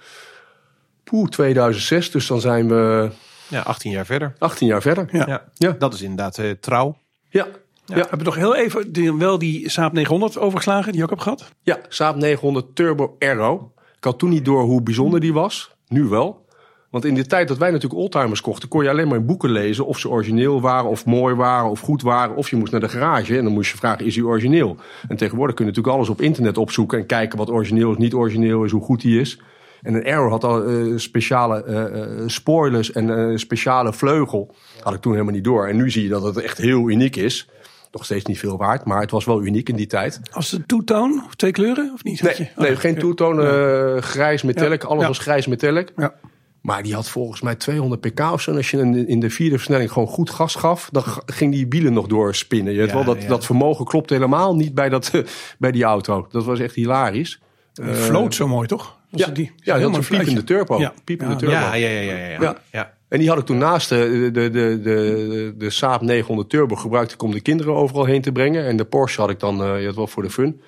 Poeh, 1.10 1.28
2006. 1.28 2.12
Dus 2.12 2.28
dan 2.28 2.42
zijn 2.42 2.68
we 2.68 3.10
Ja, 3.48 3.62
18 3.62 3.92
jaar 3.92 4.06
verder. 4.06 4.34
18 4.38 4.68
jaar 4.68 4.82
verder. 4.82 5.10
Ja. 5.12 5.28
Ja. 5.28 5.44
Ja. 5.58 5.76
Dat 5.80 5.94
is 5.94 6.02
inderdaad 6.02 6.38
eh, 6.38 6.52
trouw. 6.52 6.98
Ja. 7.30 7.48
We 7.86 7.96
hebben 7.96 8.24
nog 8.24 8.36
heel 8.36 8.56
even 8.56 8.92
die, 8.92 9.14
wel 9.14 9.38
die 9.40 9.70
Saab 9.70 9.94
900 9.94 10.38
overgeslagen, 10.38 10.86
die 10.92 10.98
je 10.98 11.04
ook 11.04 11.10
hebt 11.10 11.22
gehad. 11.22 11.52
Ja, 11.62 11.78
Saab 11.88 12.16
900 12.16 12.76
Turbo 12.76 13.16
Aero. 13.20 13.72
Ik 13.98 14.04
had 14.04 14.20
toen 14.20 14.30
niet 14.30 14.46
door 14.46 14.62
hoe 14.64 14.82
bijzonder 14.82 15.20
die 15.20 15.34
was. 15.34 15.72
Nu 15.88 16.04
wel. 16.04 16.46
Want 16.90 17.06
in 17.06 17.14
de 17.14 17.26
tijd 17.26 17.48
dat 17.48 17.58
wij 17.58 17.72
natuurlijk 17.72 18.00
oldtimers 18.00 18.42
kochten, 18.42 18.70
kon 18.70 18.84
je 18.84 18.90
alleen 18.90 19.08
maar 19.08 19.18
in 19.18 19.26
boeken 19.26 19.50
lezen 19.50 19.86
of 19.86 20.00
ze 20.00 20.10
origineel 20.10 20.62
waren, 20.62 20.90
of 20.90 21.06
mooi 21.06 21.36
waren, 21.36 21.70
of 21.70 21.80
goed 21.80 22.02
waren. 22.02 22.36
Of 22.36 22.50
je 22.50 22.56
moest 22.56 22.72
naar 22.72 22.82
de 22.82 22.90
garage 22.90 23.38
en 23.38 23.44
dan 23.44 23.54
moest 23.54 23.72
je 23.72 23.78
vragen, 23.78 24.06
is 24.06 24.14
die 24.14 24.26
origineel? 24.26 24.78
En 25.08 25.18
tegenwoordig 25.18 25.56
kun 25.56 25.66
je 25.66 25.72
natuurlijk 25.72 25.98
alles 25.98 26.10
op 26.10 26.22
internet 26.22 26.58
opzoeken 26.58 27.00
en 27.00 27.06
kijken 27.06 27.38
wat 27.38 27.50
origineel 27.50 27.92
is, 27.92 27.98
niet 27.98 28.14
origineel 28.14 28.64
is, 28.64 28.72
hoe 28.72 28.82
goed 28.84 29.02
die 29.02 29.20
is. 29.20 29.40
En 29.82 29.94
een 29.94 30.04
Aero 30.06 30.30
had 30.30 30.44
al 30.44 30.64
eh, 30.64 30.94
speciale 30.96 31.64
eh, 31.64 32.02
eh, 32.02 32.10
spoilers 32.28 32.92
en 32.92 33.30
eh, 33.30 33.38
speciale 33.38 33.94
vleugel. 33.94 34.56
Had 34.82 34.94
ik 34.94 35.02
toen 35.02 35.12
helemaal 35.12 35.34
niet 35.34 35.44
door. 35.44 35.68
En 35.68 35.76
nu 35.76 35.90
zie 35.92 36.04
je 36.04 36.10
dat 36.10 36.24
het 36.24 36.38
echt 36.38 36.58
heel 36.58 36.90
uniek 36.90 37.16
is. 37.16 37.50
Nog 37.92 38.06
steeds 38.06 38.26
niet 38.26 38.40
veel 38.40 38.58
waard, 38.58 38.86
maar 38.86 39.02
het 39.02 39.12
was 39.12 39.26
wel 39.26 39.44
uniek 39.44 39.70
in 39.70 39.76
die 39.76 39.88
tijd. 39.88 40.20
Als 40.32 40.52
het 40.52 40.68
two-tone, 40.68 41.24
of 41.26 41.36
twee 41.36 41.52
kleuren, 41.52 41.92
of 41.94 42.04
niet? 42.04 42.22
Nee, 42.22 42.34
je- 42.38 42.48
nee 42.56 42.72
Oh, 42.72 42.78
geen 42.80 42.98
toetoon, 42.98 43.42
eh, 43.42 43.98
grijs 44.02 44.44
metallic. 44.44 44.84
Alles 44.84 45.08
was 45.08 45.18
grijs 45.18 45.48
metallic. 45.48 45.92
Ja. 45.96 46.14
Maar 46.62 46.84
die 46.84 46.94
had 46.94 47.10
volgens 47.10 47.42
mij 47.42 47.56
200 47.56 48.02
pk 48.02 48.20
of 48.32 48.42
zo. 48.42 48.52
En 48.52 48.58
als 48.58 48.72
je 48.72 48.78
in- 49.08 49.20
de 49.20 49.30
vierde 49.30 49.56
versnelling 49.56 49.92
gewoon 49.92 50.08
goed 50.08 50.30
gas 50.30 50.56
gaf, 50.56 50.90
dan 50.92 51.04
ging 51.26 51.52
die 51.54 51.66
wielen 51.70 51.94
nog 51.94 52.08
doorspinnen. 52.08 52.74
Je 52.74 52.86
Ja, 52.86 52.94
wel, 52.94 53.04
dat, 53.04 53.22
ja. 53.22 53.28
dat 53.28 53.46
vermogen 53.46 53.86
klopt 53.86 54.10
helemaal 54.10 54.56
niet 54.56 54.74
bij, 54.74 54.90
dat, 54.90 55.12
bij 55.60 55.72
die 55.72 55.84
auto. 55.84 56.28
Dat 56.32 56.46
was 56.46 56.60
echt 56.60 56.76
hilarisch. 56.76 57.42
Die 57.74 57.94
floot 57.94 58.36
zo 58.36 58.48
mooi, 58.48 58.68
toch? 58.68 58.98
Was 59.10 59.20
Ja, 59.22 59.26
het 59.28 59.36
die? 59.36 59.52
ja 59.58 59.80
zo'n 59.80 60.00
piepende 60.00 60.44
turbo. 60.44 60.80
Ja. 60.80 60.94
Piepende 61.04 61.34
Ja. 61.34 61.40
turbo. 61.40 61.54
Ja, 61.56 61.74
ja, 61.74 61.88
ja, 61.90 62.00
ja, 62.02 62.18
ja, 62.18 62.28
ja. 62.28 62.42
Ja. 62.42 62.58
ja. 62.72 62.94
En 63.08 63.20
die 63.20 63.30
had 63.30 63.38
ik 63.38 63.46
toen 63.46 63.58
naast 63.58 63.90
de, 63.90 64.30
de, 64.34 64.50
de, 64.50 64.80
de, 64.84 65.54
de 65.58 65.70
Saab 65.70 66.02
900 66.02 66.50
Turbo 66.50 66.76
gebruikt 66.76 67.12
ik 67.14 67.24
om 67.24 67.32
de 67.32 67.42
kinderen 67.42 67.74
overal 67.74 68.06
heen 68.06 68.22
te 68.22 68.32
brengen. 68.32 68.66
En 68.66 68.78
de 68.78 68.86
Porsche 68.86 69.22
had 69.22 69.30
ik 69.30 69.40
dan 69.40 69.64
eh, 69.64 69.82
ja, 69.84 69.94
wel 69.94 70.08
voor 70.08 70.24
de 70.24 70.30
fun. 70.30 70.62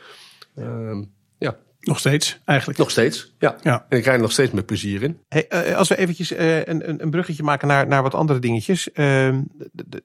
Ehm, 0.56 0.98
ja, 0.98 1.06
Nog 1.82 2.00
steeds, 2.00 2.40
eigenlijk. 2.46 2.80
nog 2.80 2.92
steeds. 2.92 3.34
Ja. 3.40 3.56
Ja. 3.64 3.86
En 3.90 3.98
ik 3.98 4.04
rijd 4.04 4.16
er 4.16 4.22
nog 4.22 4.32
steeds 4.32 4.52
met 4.52 4.66
plezier 4.66 5.04
in. 5.04 5.20
Hey, 5.28 5.48
eh, 5.48 5.76
als 5.76 5.88
we 5.90 5.98
eventjes 5.98 6.32
eh, 6.32 6.58
een, 6.58 6.90
een, 6.90 7.02
een 7.02 7.10
bruggetje 7.10 7.44
maken 7.44 7.68
naar, 7.68 7.88
naar 7.88 8.04
wat 8.04 8.16
andere 8.16 8.40
dingetjes. 8.40 8.92
Ehm, 8.92 9.42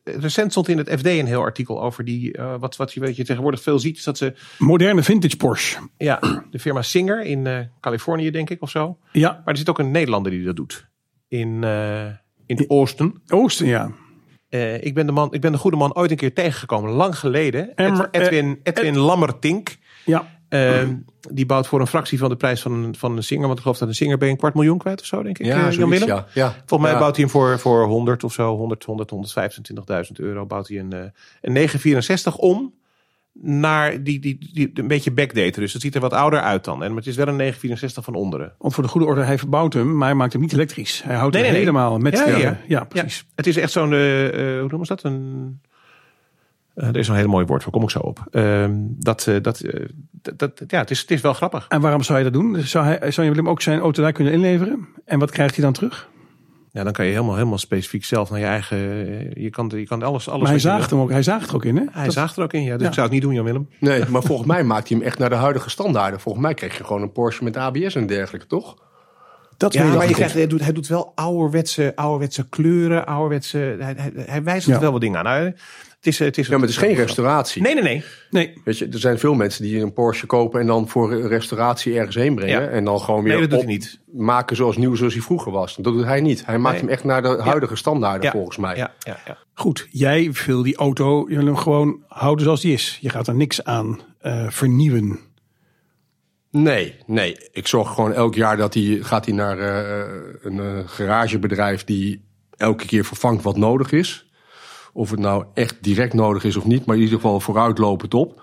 recent 0.04 0.50
stond 0.50 0.68
in 0.68 0.78
het 0.78 0.90
FD 0.98 1.06
een 1.06 1.26
heel 1.26 1.40
artikel 1.40 1.82
over 1.82 2.04
die, 2.04 2.32
eh, 2.32 2.54
wat, 2.58 2.76
wat 2.76 2.92
je, 2.92 3.00
weet 3.00 3.16
je 3.16 3.24
tegenwoordig 3.24 3.62
veel 3.62 3.78
ziet, 3.78 3.96
is 3.96 4.04
dat 4.04 4.18
ze, 4.18 4.34
Moderne 4.58 5.02
vintage 5.02 5.36
Porsche. 5.36 5.78
ja, 5.96 6.44
de 6.50 6.58
firma 6.58 6.82
Singer 6.82 7.24
in 7.24 7.46
eh, 7.46 7.58
Californië 7.80 8.30
denk 8.30 8.50
ik 8.50 8.62
of 8.62 8.70
zo. 8.70 8.98
Ja, 9.12 9.30
Maar 9.30 9.54
er 9.54 9.56
zit 9.56 9.68
ook 9.68 9.78
een 9.78 9.90
Nederlander 9.90 10.32
die 10.32 10.44
dat 10.44 10.56
doet. 10.56 10.86
In, 11.28 11.64
eh 11.64 12.06
in 12.46 12.64
Oosten. 12.68 13.22
Oosten, 13.28 13.66
ja. 13.66 13.90
Eh, 14.48 14.84
ik, 14.84 14.94
ben 14.94 15.06
de 15.06 15.12
man, 15.12 15.32
ik 15.32 15.40
ben 15.40 15.52
de 15.52 15.58
goede 15.58 15.76
man 15.76 15.94
ooit 15.94 16.10
een 16.10 16.16
keer 16.16 16.34
tegengekomen, 16.34 16.90
lang 16.90 17.18
geleden. 17.18 17.72
Edwin, 18.10 18.60
Edwin 18.62 18.98
Lammertink. 18.98 19.76
Ja, 20.04 20.35
Ehm, 20.48 20.94
die 21.30 21.46
bouwt 21.46 21.66
voor 21.66 21.80
een 21.80 21.86
fractie 21.86 22.18
van 22.18 22.28
de 22.28 22.36
prijs 22.36 22.62
van 22.62 22.72
een, 22.72 22.94
van 22.96 23.16
een 23.16 23.22
Singer. 23.22 23.44
Want 23.46 23.56
ik 23.56 23.62
geloof 23.62 23.78
dat 23.78 23.88
een 23.88 23.94
Singer 23.94 24.16
ben 24.18 24.26
je 24.26 24.32
een 24.32 24.38
kwart 24.40 24.54
miljoen 24.54 24.78
kwijt 24.78 25.00
of 25.00 25.06
zo, 25.06 25.22
denk 25.22 25.38
ik. 25.38 25.46
eh, 25.46 25.52
Jan 25.52 25.72
zoiets, 25.72 25.98
Willem? 25.98 26.16
ja. 26.16 26.26
ja. 26.34 26.50
Volgens 26.50 26.80
mij 26.80 26.90
Ja. 26.90 26.98
bouwt 26.98 27.16
hij 27.16 27.24
hem 27.24 27.32
voor, 27.32 27.58
voor 27.58 27.84
100 27.86 28.24
of 28.24 28.32
zo, 28.32 28.56
100, 28.56 28.84
100, 28.84 29.10
125.000 29.10 30.12
euro. 30.16 30.46
Bouwt 30.46 30.68
hij 30.68 30.78
een, 30.78 30.92
eh, 30.92 31.00
een 31.40 31.52
964 31.52 32.36
om 32.36 32.74
naar 33.40 34.02
die, 34.02 34.18
die, 34.20 34.50
die, 34.52 34.70
een 34.74 34.88
beetje 34.88 35.10
backdaten. 35.10 35.60
Dus 35.62 35.72
het 35.72 35.82
ziet 35.82 35.94
er 35.94 36.00
wat 36.00 36.12
ouder 36.12 36.40
uit 36.40 36.64
dan. 36.64 36.82
En 36.82 36.88
maar 36.88 36.98
het 36.98 37.06
is 37.06 37.16
wel 37.16 37.26
een 37.28 37.36
964 37.36 38.04
van 38.04 38.14
onderen. 38.14 38.52
want 38.58 38.74
voor 38.74 38.82
de 38.82 38.88
goede 38.88 39.06
orde, 39.06 39.22
hij 39.22 39.38
verbouwt 39.38 39.72
hem, 39.72 39.96
maar 39.96 40.08
hij 40.08 40.16
maakt 40.16 40.32
hem 40.32 40.42
niet 40.42 40.52
elektrisch. 40.52 41.02
Hij 41.04 41.16
houdt 41.16 41.34
Nee, 41.34 41.42
hem 41.44 41.52
nee, 41.52 41.62
nee. 41.64 41.72
helemaal 41.74 41.98
met... 41.98 42.18
Ja, 42.18 42.24
de- 42.24 42.38
ja. 42.40 42.60
ja, 42.68 42.84
precies. 42.84 43.16
Ja, 43.18 43.24
het 43.34 43.46
is 43.46 43.56
echt 43.56 43.72
zo'n, 43.72 43.92
eh, 43.92 44.26
eh, 44.26 44.60
hoe 44.60 44.68
noemen 44.68 44.86
ze 44.86 44.94
dat? 44.94 45.02
Een, 45.04 45.60
eh, 46.76 46.88
er 46.88 46.96
is 46.96 47.08
een 47.08 47.14
heel 47.14 47.28
mooi 47.28 47.46
woord, 47.46 47.62
daar 47.62 47.70
kom 47.70 47.82
ik 47.82 47.90
zo 47.90 47.98
op. 47.98 48.26
Ehm, 48.30 48.72
dat, 48.98 49.26
eh, 49.26 49.42
dat, 49.42 49.60
eh, 49.60 49.84
dat, 50.10 50.38
dat- 50.38 50.62
ja, 50.66 50.78
het 50.78 50.90
is, 50.90 51.00
het 51.00 51.10
is 51.10 51.20
wel 51.20 51.32
grappig. 51.34 51.66
En 51.68 51.80
waarom 51.80 52.02
zou 52.02 52.18
je 52.18 52.24
dat 52.24 52.32
doen? 52.32 52.56
Zou, 52.62 52.84
hij, 52.86 53.10
zou 53.10 53.26
je 53.26 53.32
Willem 53.32 53.48
ook 53.48 53.62
zijn 53.62 53.80
auto 53.80 54.02
daar 54.02 54.12
kunnen 54.12 54.32
inleveren? 54.32 54.88
En 55.04 55.18
wat 55.18 55.30
krijgt 55.30 55.54
hij 55.54 55.64
dan 55.64 55.72
terug? 55.72 56.08
Ja, 56.72 56.84
dan 56.84 56.92
kan 56.92 57.04
je 57.06 57.12
helemaal, 57.12 57.34
helemaal 57.34 57.58
specifiek 57.58 58.04
zelf 58.04 58.30
naar 58.30 58.38
je 58.38 58.44
eigen, 58.44 58.78
je 59.42 59.50
kan, 59.50 59.72
je 59.74 59.86
kan 59.86 60.02
alles, 60.02 60.28
alles 60.28 60.40
Maar 60.42 60.50
hij 60.50 60.58
zaagt 60.58 60.90
hem 60.90 61.00
ook, 61.00 61.10
hij 61.10 61.22
zaagt 61.22 61.48
er 61.48 61.54
ook 61.54 61.64
in, 61.64 61.76
hè? 61.76 61.84
Hij 61.90 62.04
Dat- 62.04 62.12
zaagt 62.12 62.36
er 62.36 62.42
ook 62.42 62.52
in, 62.52 62.62
ja. 62.62 62.72
Dus 62.72 62.80
Ja. 62.82 62.86
ik 62.88 62.92
zou 62.94 63.06
het 63.06 63.14
niet 63.14 63.22
doen, 63.24 63.34
Jan 63.34 63.44
Willem. 63.44 63.68
Nee, 63.80 64.02
maar 64.08 64.22
volgens 64.22 64.48
mij 64.48 64.64
maakt 64.64 64.88
hij 64.88 64.96
hem 64.98 65.06
echt 65.06 65.18
naar 65.18 65.28
de 65.28 65.34
huidige 65.34 65.70
standaarden. 65.70 66.20
Volgens 66.20 66.44
mij 66.44 66.54
kreeg 66.54 66.76
je 66.78 66.84
gewoon 66.84 67.02
een 67.02 67.12
Porsche 67.12 67.44
met 67.44 67.56
ABS 67.56 67.94
en 67.94 68.06
dergelijke, 68.06 68.46
toch? 68.46 68.84
dat 69.56 69.72
Ja, 69.72 69.84
maar 69.94 70.08
je 70.08 70.14
krijgt, 70.14 70.34
hij, 70.34 70.46
doet, 70.46 70.60
hij 70.60 70.72
doet 70.72 70.86
wel 70.86 71.12
ouderwetse, 71.14 71.92
ouderwetse 71.94 72.48
kleuren, 72.48 73.06
ouderwetse... 73.06 73.58
Hij, 73.58 73.94
hij, 73.96 74.12
hij 74.16 74.42
wijzigt 74.42 74.74
Ja. 74.76 74.80
wel 74.80 74.92
wat 74.92 75.00
dingen 75.00 75.18
aan. 75.18 75.24
Nou, 75.24 75.54
is, 76.06 76.18
het 76.18 76.38
is, 76.38 76.46
Ja, 76.46 76.52
maar 76.52 76.60
het 76.60 76.70
is 76.70 76.76
geen 76.76 76.94
restauratie. 76.94 77.62
Nee, 77.62 77.74
nee, 77.74 77.82
nee. 77.82 78.04
Nee, 78.30 78.52
Weet 78.64 78.78
je, 78.78 78.88
er 78.88 78.98
zijn 78.98 79.18
veel 79.18 79.34
mensen 79.34 79.62
die 79.62 79.80
een 79.80 79.92
Porsche 79.92 80.26
kopen 80.26 80.60
en 80.60 80.66
dan 80.66 80.88
voor 80.88 81.12
een 81.12 81.28
restauratie 81.28 81.98
ergens 81.98 82.16
heen 82.16 82.34
brengen. 82.34 82.62
Ja. 82.62 82.68
En 82.68 82.84
dan 82.84 83.00
gewoon 83.00 83.22
weer 83.22 83.32
Nee, 83.32 83.40
dat 83.40 83.50
doet 83.50 83.58
op- 83.60 83.66
niet. 83.66 84.00
maken 84.12 84.56
zoals 84.56 84.76
nieuw 84.76 84.94
zoals 84.94 85.12
hij 85.12 85.22
vroeger 85.22 85.52
was. 85.52 85.76
Dat 85.76 85.84
doet 85.94 86.04
hij 86.04 86.20
niet. 86.20 86.46
Hij 86.46 86.58
maakt 86.58 86.74
Nee. 86.74 86.84
hem 86.84 86.92
echt 86.92 87.04
naar 87.04 87.22
de 87.22 87.42
huidige 87.42 87.76
standaarden 87.76 88.22
Ja. 88.24 88.30
volgens 88.30 88.56
mij. 88.56 88.76
Ja, 88.76 88.94
ja, 88.98 89.18
ja. 89.26 89.38
goed. 89.54 89.86
Jij 89.90 90.30
wil 90.46 90.62
die 90.62 90.76
auto 90.76 91.26
je 91.28 91.36
wil 91.36 91.46
hem 91.46 91.56
gewoon 91.56 92.02
houden 92.08 92.44
zoals 92.44 92.60
die 92.60 92.72
is. 92.72 92.98
Je 93.00 93.08
gaat 93.08 93.26
er 93.26 93.34
niks 93.34 93.64
aan 93.64 94.00
eh, 94.20 94.46
vernieuwen. 94.50 95.18
Nee, 96.50 96.94
nee. 97.06 97.36
Ik 97.52 97.66
zorg 97.66 97.94
gewoon 97.94 98.12
elk 98.12 98.34
jaar 98.34 98.56
dat 98.56 98.74
hij 98.74 98.98
gaat 99.02 99.24
hij 99.24 99.34
naar 99.34 99.58
eh, 99.58 100.14
een 100.42 100.60
eh, 100.60 100.78
garagebedrijf 100.88 101.84
die 101.84 102.24
elke 102.56 102.86
keer 102.86 103.04
vervangt 103.04 103.42
wat 103.42 103.56
nodig 103.56 103.92
is. 103.92 104.25
Of 104.96 105.10
het 105.10 105.20
nou 105.20 105.44
echt 105.54 105.76
direct 105.80 106.14
nodig 106.14 106.44
is 106.44 106.56
of 106.56 106.64
niet, 106.64 106.86
maar 106.86 106.96
in 106.96 107.02
ieder 107.02 107.16
geval 107.16 107.40
vooruitlopend 107.40 108.14
op. 108.14 108.42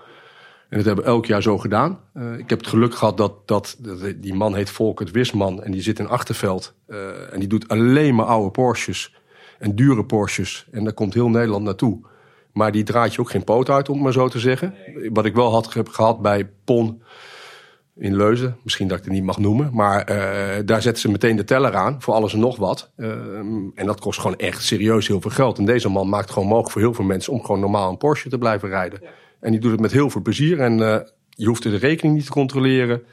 En 0.69 0.77
dat 0.77 0.85
hebben 0.85 1.05
we 1.05 1.11
elk 1.11 1.25
jaar 1.25 1.41
zo 1.41 1.57
gedaan. 1.57 1.99
Eh, 2.13 2.37
ik 2.37 2.49
heb 2.49 2.59
het 2.59 2.67
geluk 2.67 2.95
gehad 2.95 3.17
dat, 3.17 3.33
dat, 3.45 3.77
die 4.15 4.33
man 4.33 4.55
heet 4.55 4.69
Volkert 4.69 5.11
Wisman 5.11 5.63
en 5.63 5.71
die 5.71 5.81
zit 5.81 5.99
in 5.99 6.07
Achterveld. 6.07 6.73
Eh, 6.87 7.33
en 7.33 7.39
die 7.39 7.47
doet 7.47 7.67
alleen 7.67 8.15
maar 8.15 8.25
oude 8.25 8.51
Porsches 8.51 9.15
en 9.59 9.75
dure 9.75 10.05
Porsches. 10.05 10.67
En 10.71 10.83
daar 10.83 10.93
komt 10.93 11.13
heel 11.13 11.29
Nederland 11.29 11.63
naartoe. 11.63 11.99
Maar 12.51 12.71
die 12.71 12.83
draait 12.83 13.13
je 13.13 13.19
ook 13.19 13.29
geen 13.29 13.43
poot 13.43 13.69
uit, 13.69 13.89
om 13.89 13.95
het 13.95 14.03
maar 14.03 14.13
zo 14.13 14.27
te 14.27 14.39
zeggen. 14.39 14.73
Wat 15.13 15.25
ik 15.25 15.35
wel 15.35 15.51
had 15.51 15.75
gehad 15.89 16.21
bij 16.21 16.49
Pon 16.63 17.01
in 17.95 18.15
Leuzen. 18.15 18.57
Misschien 18.63 18.87
dat 18.87 18.97
ik 18.97 19.03
het 19.03 19.13
niet 19.13 19.23
mag 19.23 19.37
noemen. 19.37 19.69
Maar 19.73 20.01
eh, 20.01 20.65
daar 20.65 20.81
zetten 20.81 21.01
ze 21.01 21.11
meteen 21.11 21.35
de 21.35 21.43
teller 21.43 21.75
aan 21.75 22.01
voor 22.01 22.13
alles 22.13 22.33
en 22.33 22.39
nog 22.39 22.57
wat. 22.57 22.91
Eh, 22.95 23.09
en 23.75 23.85
dat 23.85 23.99
kost 23.99 24.19
gewoon 24.19 24.37
echt 24.37 24.63
serieus 24.63 25.07
heel 25.07 25.21
veel 25.21 25.31
geld. 25.31 25.57
En 25.57 25.65
deze 25.65 25.89
man 25.89 26.09
maakt 26.09 26.31
gewoon 26.31 26.47
mogelijk 26.47 26.71
voor 26.71 26.81
heel 26.81 26.93
veel 26.93 27.05
mensen 27.05 27.33
om 27.33 27.41
gewoon 27.41 27.59
normaal 27.59 27.89
een 27.89 27.97
Porsche 27.97 28.29
te 28.29 28.37
blijven 28.37 28.69
rijden. 28.69 29.01
En 29.39 29.51
die 29.51 29.59
doet 29.59 29.71
het 29.71 29.79
met 29.79 29.91
heel 29.91 30.09
veel 30.09 30.21
plezier. 30.21 30.59
En 30.59 30.81
eh, 30.81 30.99
je 31.29 31.47
hoeft 31.47 31.63
de 31.63 31.77
rekening 31.77 32.15
niet 32.15 32.25
te 32.25 32.31
controleren. 32.31 33.03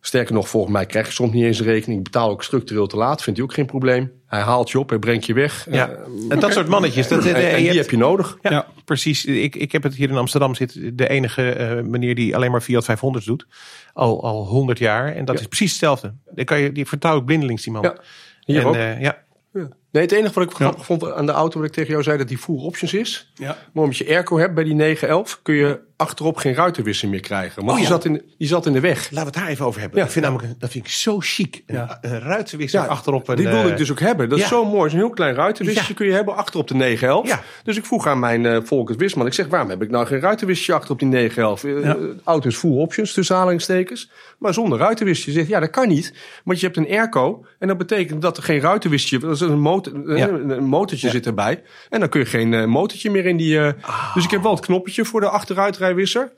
Sterker 0.00 0.34
nog, 0.34 0.48
volgens 0.48 0.72
mij 0.72 0.86
krijg 0.86 1.06
je 1.06 1.12
soms 1.12 1.32
niet 1.32 1.44
eens 1.44 1.58
een 1.58 1.64
rekening. 1.64 1.98
Ik 1.98 2.04
betaal 2.04 2.30
ook 2.30 2.42
structureel 2.42 2.86
te 2.86 2.96
laat, 2.96 3.22
vindt 3.22 3.38
hij 3.38 3.48
ook 3.48 3.54
geen 3.54 3.66
probleem. 3.66 4.19
Hij 4.30 4.40
haalt 4.40 4.70
je 4.70 4.78
op, 4.78 4.88
hij 4.88 4.98
brengt 4.98 5.26
je 5.26 5.34
weg. 5.34 5.66
ja. 5.70 5.88
Eh, 5.88 5.96
En 6.28 6.38
dat 6.40 6.52
soort 6.52 6.68
mannetjes. 6.68 7.08
Dat, 7.08 7.18
en, 7.26 7.34
die 7.34 7.42
hebt- 7.66 7.76
heb 7.76 7.90
je 7.90 7.96
nodig. 7.96 8.38
Ja, 8.42 8.50
Ja. 8.50 8.66
precies. 8.84 9.24
Ik, 9.24 9.56
ik 9.56 9.72
heb 9.72 9.82
het 9.82 9.94
hier 9.94 10.08
in 10.10 10.16
Amsterdam 10.16 10.54
zit 10.54 10.80
de 10.98 11.08
enige 11.08 11.50
eh, 11.52 11.82
meneer 11.82 12.14
die 12.14 12.34
alleen 12.36 12.50
maar 12.50 12.60
Fiat 12.60 12.84
500 12.84 13.24
doet. 13.24 13.46
Al, 13.92 14.22
al 14.24 14.46
100 14.46 14.78
jaar. 14.78 15.14
En 15.14 15.24
dat 15.24 15.34
Ja. 15.34 15.40
is 15.40 15.46
precies 15.48 15.70
hetzelfde. 15.70 16.14
Dan 16.34 16.44
kan 16.44 16.60
je, 16.60 16.72
die 16.72 16.86
vertrouw 16.86 17.18
ik 17.18 17.24
blindelings 17.24 17.62
die 17.62 17.72
man. 17.72 17.82
Ja, 17.82 17.96
hier 18.44 18.60
en, 18.60 18.66
ook. 18.66 18.74
eh, 18.74 19.00
ja. 19.00 19.18
Ja. 19.52 19.68
Nee, 19.92 20.02
het 20.02 20.12
enige 20.12 20.34
wat 20.34 20.44
ik 20.50 20.54
grappig 20.56 20.84
vond 20.84 21.12
aan 21.12 21.26
de 21.26 21.32
auto, 21.32 21.58
wat 21.58 21.68
ik 21.68 21.74
tegen 21.74 21.90
jou 21.90 22.02
zei, 22.02 22.18
dat 22.18 22.28
die 22.28 22.38
full 22.38 22.58
options 22.58 22.94
is. 22.94 23.32
Ja. 23.34 23.56
Maar 23.72 23.82
omdat 23.82 23.96
je 23.98 24.08
airco 24.08 24.38
hebt 24.38 24.54
bij 24.54 24.64
die 24.64 24.74
911, 24.74 25.40
kun 25.42 25.54
je 25.54 25.80
achterop 26.00 26.36
geen 26.36 26.54
ruitenwisser 26.54 27.08
meer 27.08 27.20
krijgen. 27.20 27.56
Want 27.64 27.70
Oh, 27.70 27.76
die, 27.76 27.86
zat 27.86 28.04
in, 28.04 28.22
die 28.38 28.48
zat 28.48 28.66
in 28.66 28.72
de 28.72 28.80
weg. 28.80 28.98
Laten 29.10 29.16
we 29.18 29.20
het 29.24 29.34
daar 29.34 29.46
even 29.48 29.66
over 29.66 29.80
hebben. 29.80 29.98
Ja. 29.98 30.04
Ik 30.04 30.10
vind 30.10 30.24
namelijk, 30.24 30.60
dat 30.60 30.70
vind 30.70 30.84
ik 30.84 30.90
zo 30.90 31.16
chic. 31.20 31.62
Een, 31.66 31.74
Ja. 31.76 31.98
een 32.00 32.88
achterop. 32.88 33.28
Een, 33.28 33.36
die 33.36 33.46
wilde 33.48 33.62
eh, 33.64 33.70
ik 33.70 33.76
dus 33.76 33.90
ook 33.90 34.00
hebben. 34.00 34.28
Dat 34.28 34.38
is 34.38 34.48
zo 34.48 34.64
mooi. 34.64 34.90
Zo'n 34.90 34.98
heel 34.98 35.10
klein 35.10 35.34
ruitenwissertje 35.34 35.92
Ja. 35.92 35.98
kun 35.98 36.08
je 36.08 36.12
hebben 36.14 36.36
achterop 36.36 36.68
de 36.68 36.74
911. 36.74 37.26
Ja. 37.28 37.40
Dus 37.64 37.76
ik 37.76 37.84
vroeg 37.84 38.06
aan 38.06 38.18
mijn 38.18 38.46
eh 38.46 38.58
Volkers 38.64 38.96
Wisman. 38.98 39.26
Ik 39.26 39.32
zeg, 39.32 39.46
waarom 39.46 39.68
heb 39.70 39.82
ik 39.82 39.90
nou 39.90 40.06
geen 40.06 40.20
ruitenwissertje 40.20 40.74
achter 40.74 40.90
op 40.90 40.98
die 40.98 41.08
911? 41.08 41.64
Eh, 41.64 41.82
Ja. 41.84 41.94
De 41.94 42.16
auto 42.24 42.48
is 42.48 42.56
full 42.56 42.76
options, 42.76 43.12
tussen 43.12 43.34
aanhalingstekens. 43.36 44.10
Maar 44.38 44.54
zonder 44.54 44.78
ruitenwissertje. 44.78 45.32
Je 45.32 45.38
zegt, 45.38 45.50
ja, 45.50 45.60
dat 45.60 45.70
kan 45.70 45.88
niet. 45.88 46.14
Want 46.44 46.60
je 46.60 46.66
hebt 46.66 46.78
een 46.78 46.88
airco. 46.88 47.44
En 47.58 47.68
dat 47.68 47.78
betekent 47.78 48.22
dat 48.22 48.36
er 48.36 48.42
geen 48.42 48.60
ruitenwissertje... 48.60 49.18
Dat 49.18 49.34
is 49.34 49.40
een, 49.40 49.60
motor, 49.60 50.08
eh, 50.16 50.20
een 50.56 50.64
motortje 50.64 51.10
zit 51.10 51.26
erbij. 51.26 51.62
En 51.90 52.00
dan 52.00 52.08
kun 52.08 52.20
je 52.20 52.26
geen 52.26 52.54
eh, 52.54 52.64
motortje 52.64 53.10
meer 53.10 53.26
in 53.26 53.36
die... 53.36 53.58
eh, 53.60 53.72
Dus 54.14 54.24
ik 54.24 54.30
heb 54.30 54.42
wel 54.42 54.50
het 54.54 54.60
knoppetje 54.60 55.04
voor 55.04 55.20
de 55.20 55.28
achteruitrijwisser. 55.28 55.88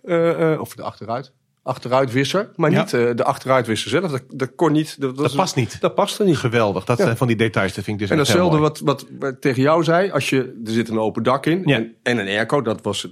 Eh, 0.04 0.52
eh, 0.52 0.60
of 0.60 0.74
de 0.74 0.82
achteruit. 0.82 1.32
Achteruitwisser. 1.62 2.50
Maar 2.56 2.70
Ja. 2.70 2.80
niet 2.80 2.92
eh, 2.92 3.10
de 3.14 3.24
achteruitwisser 3.24 3.90
zelf. 3.90 4.10
Dat, 4.10 4.22
dat 4.28 4.54
kon 4.54 4.72
niet. 4.72 5.00
Dat, 5.00 5.16
Dat 5.16 5.34
past 5.36 5.56
niet. 5.56 5.80
Dat 5.80 5.94
past 5.94 6.18
er 6.18 6.24
niet. 6.26 6.36
Geweldig. 6.36 6.84
Dat 6.84 6.98
Ja. 6.98 7.04
zijn 7.04 7.16
van 7.16 7.26
die 7.26 7.36
details. 7.36 7.74
Dat 7.74 7.84
vind 7.84 7.96
ik 7.96 8.02
dus 8.02 8.10
En 8.10 8.16
datzelfde 8.16 8.58
wat, 8.58 8.80
wat, 8.80 9.06
tegen 9.40 9.62
jou 9.62 9.84
zei. 9.84 10.10
Als 10.10 10.30
je, 10.30 10.60
er 10.64 10.72
zit 10.72 10.88
een 10.88 10.98
open 10.98 11.22
dak 11.22 11.46
in 11.46 11.62
Ja. 11.64 11.76
en, 11.76 11.94
en 12.02 12.18
een 12.18 12.26
airco. 12.26 12.62
Dat 12.62 12.82
was, 12.82 13.08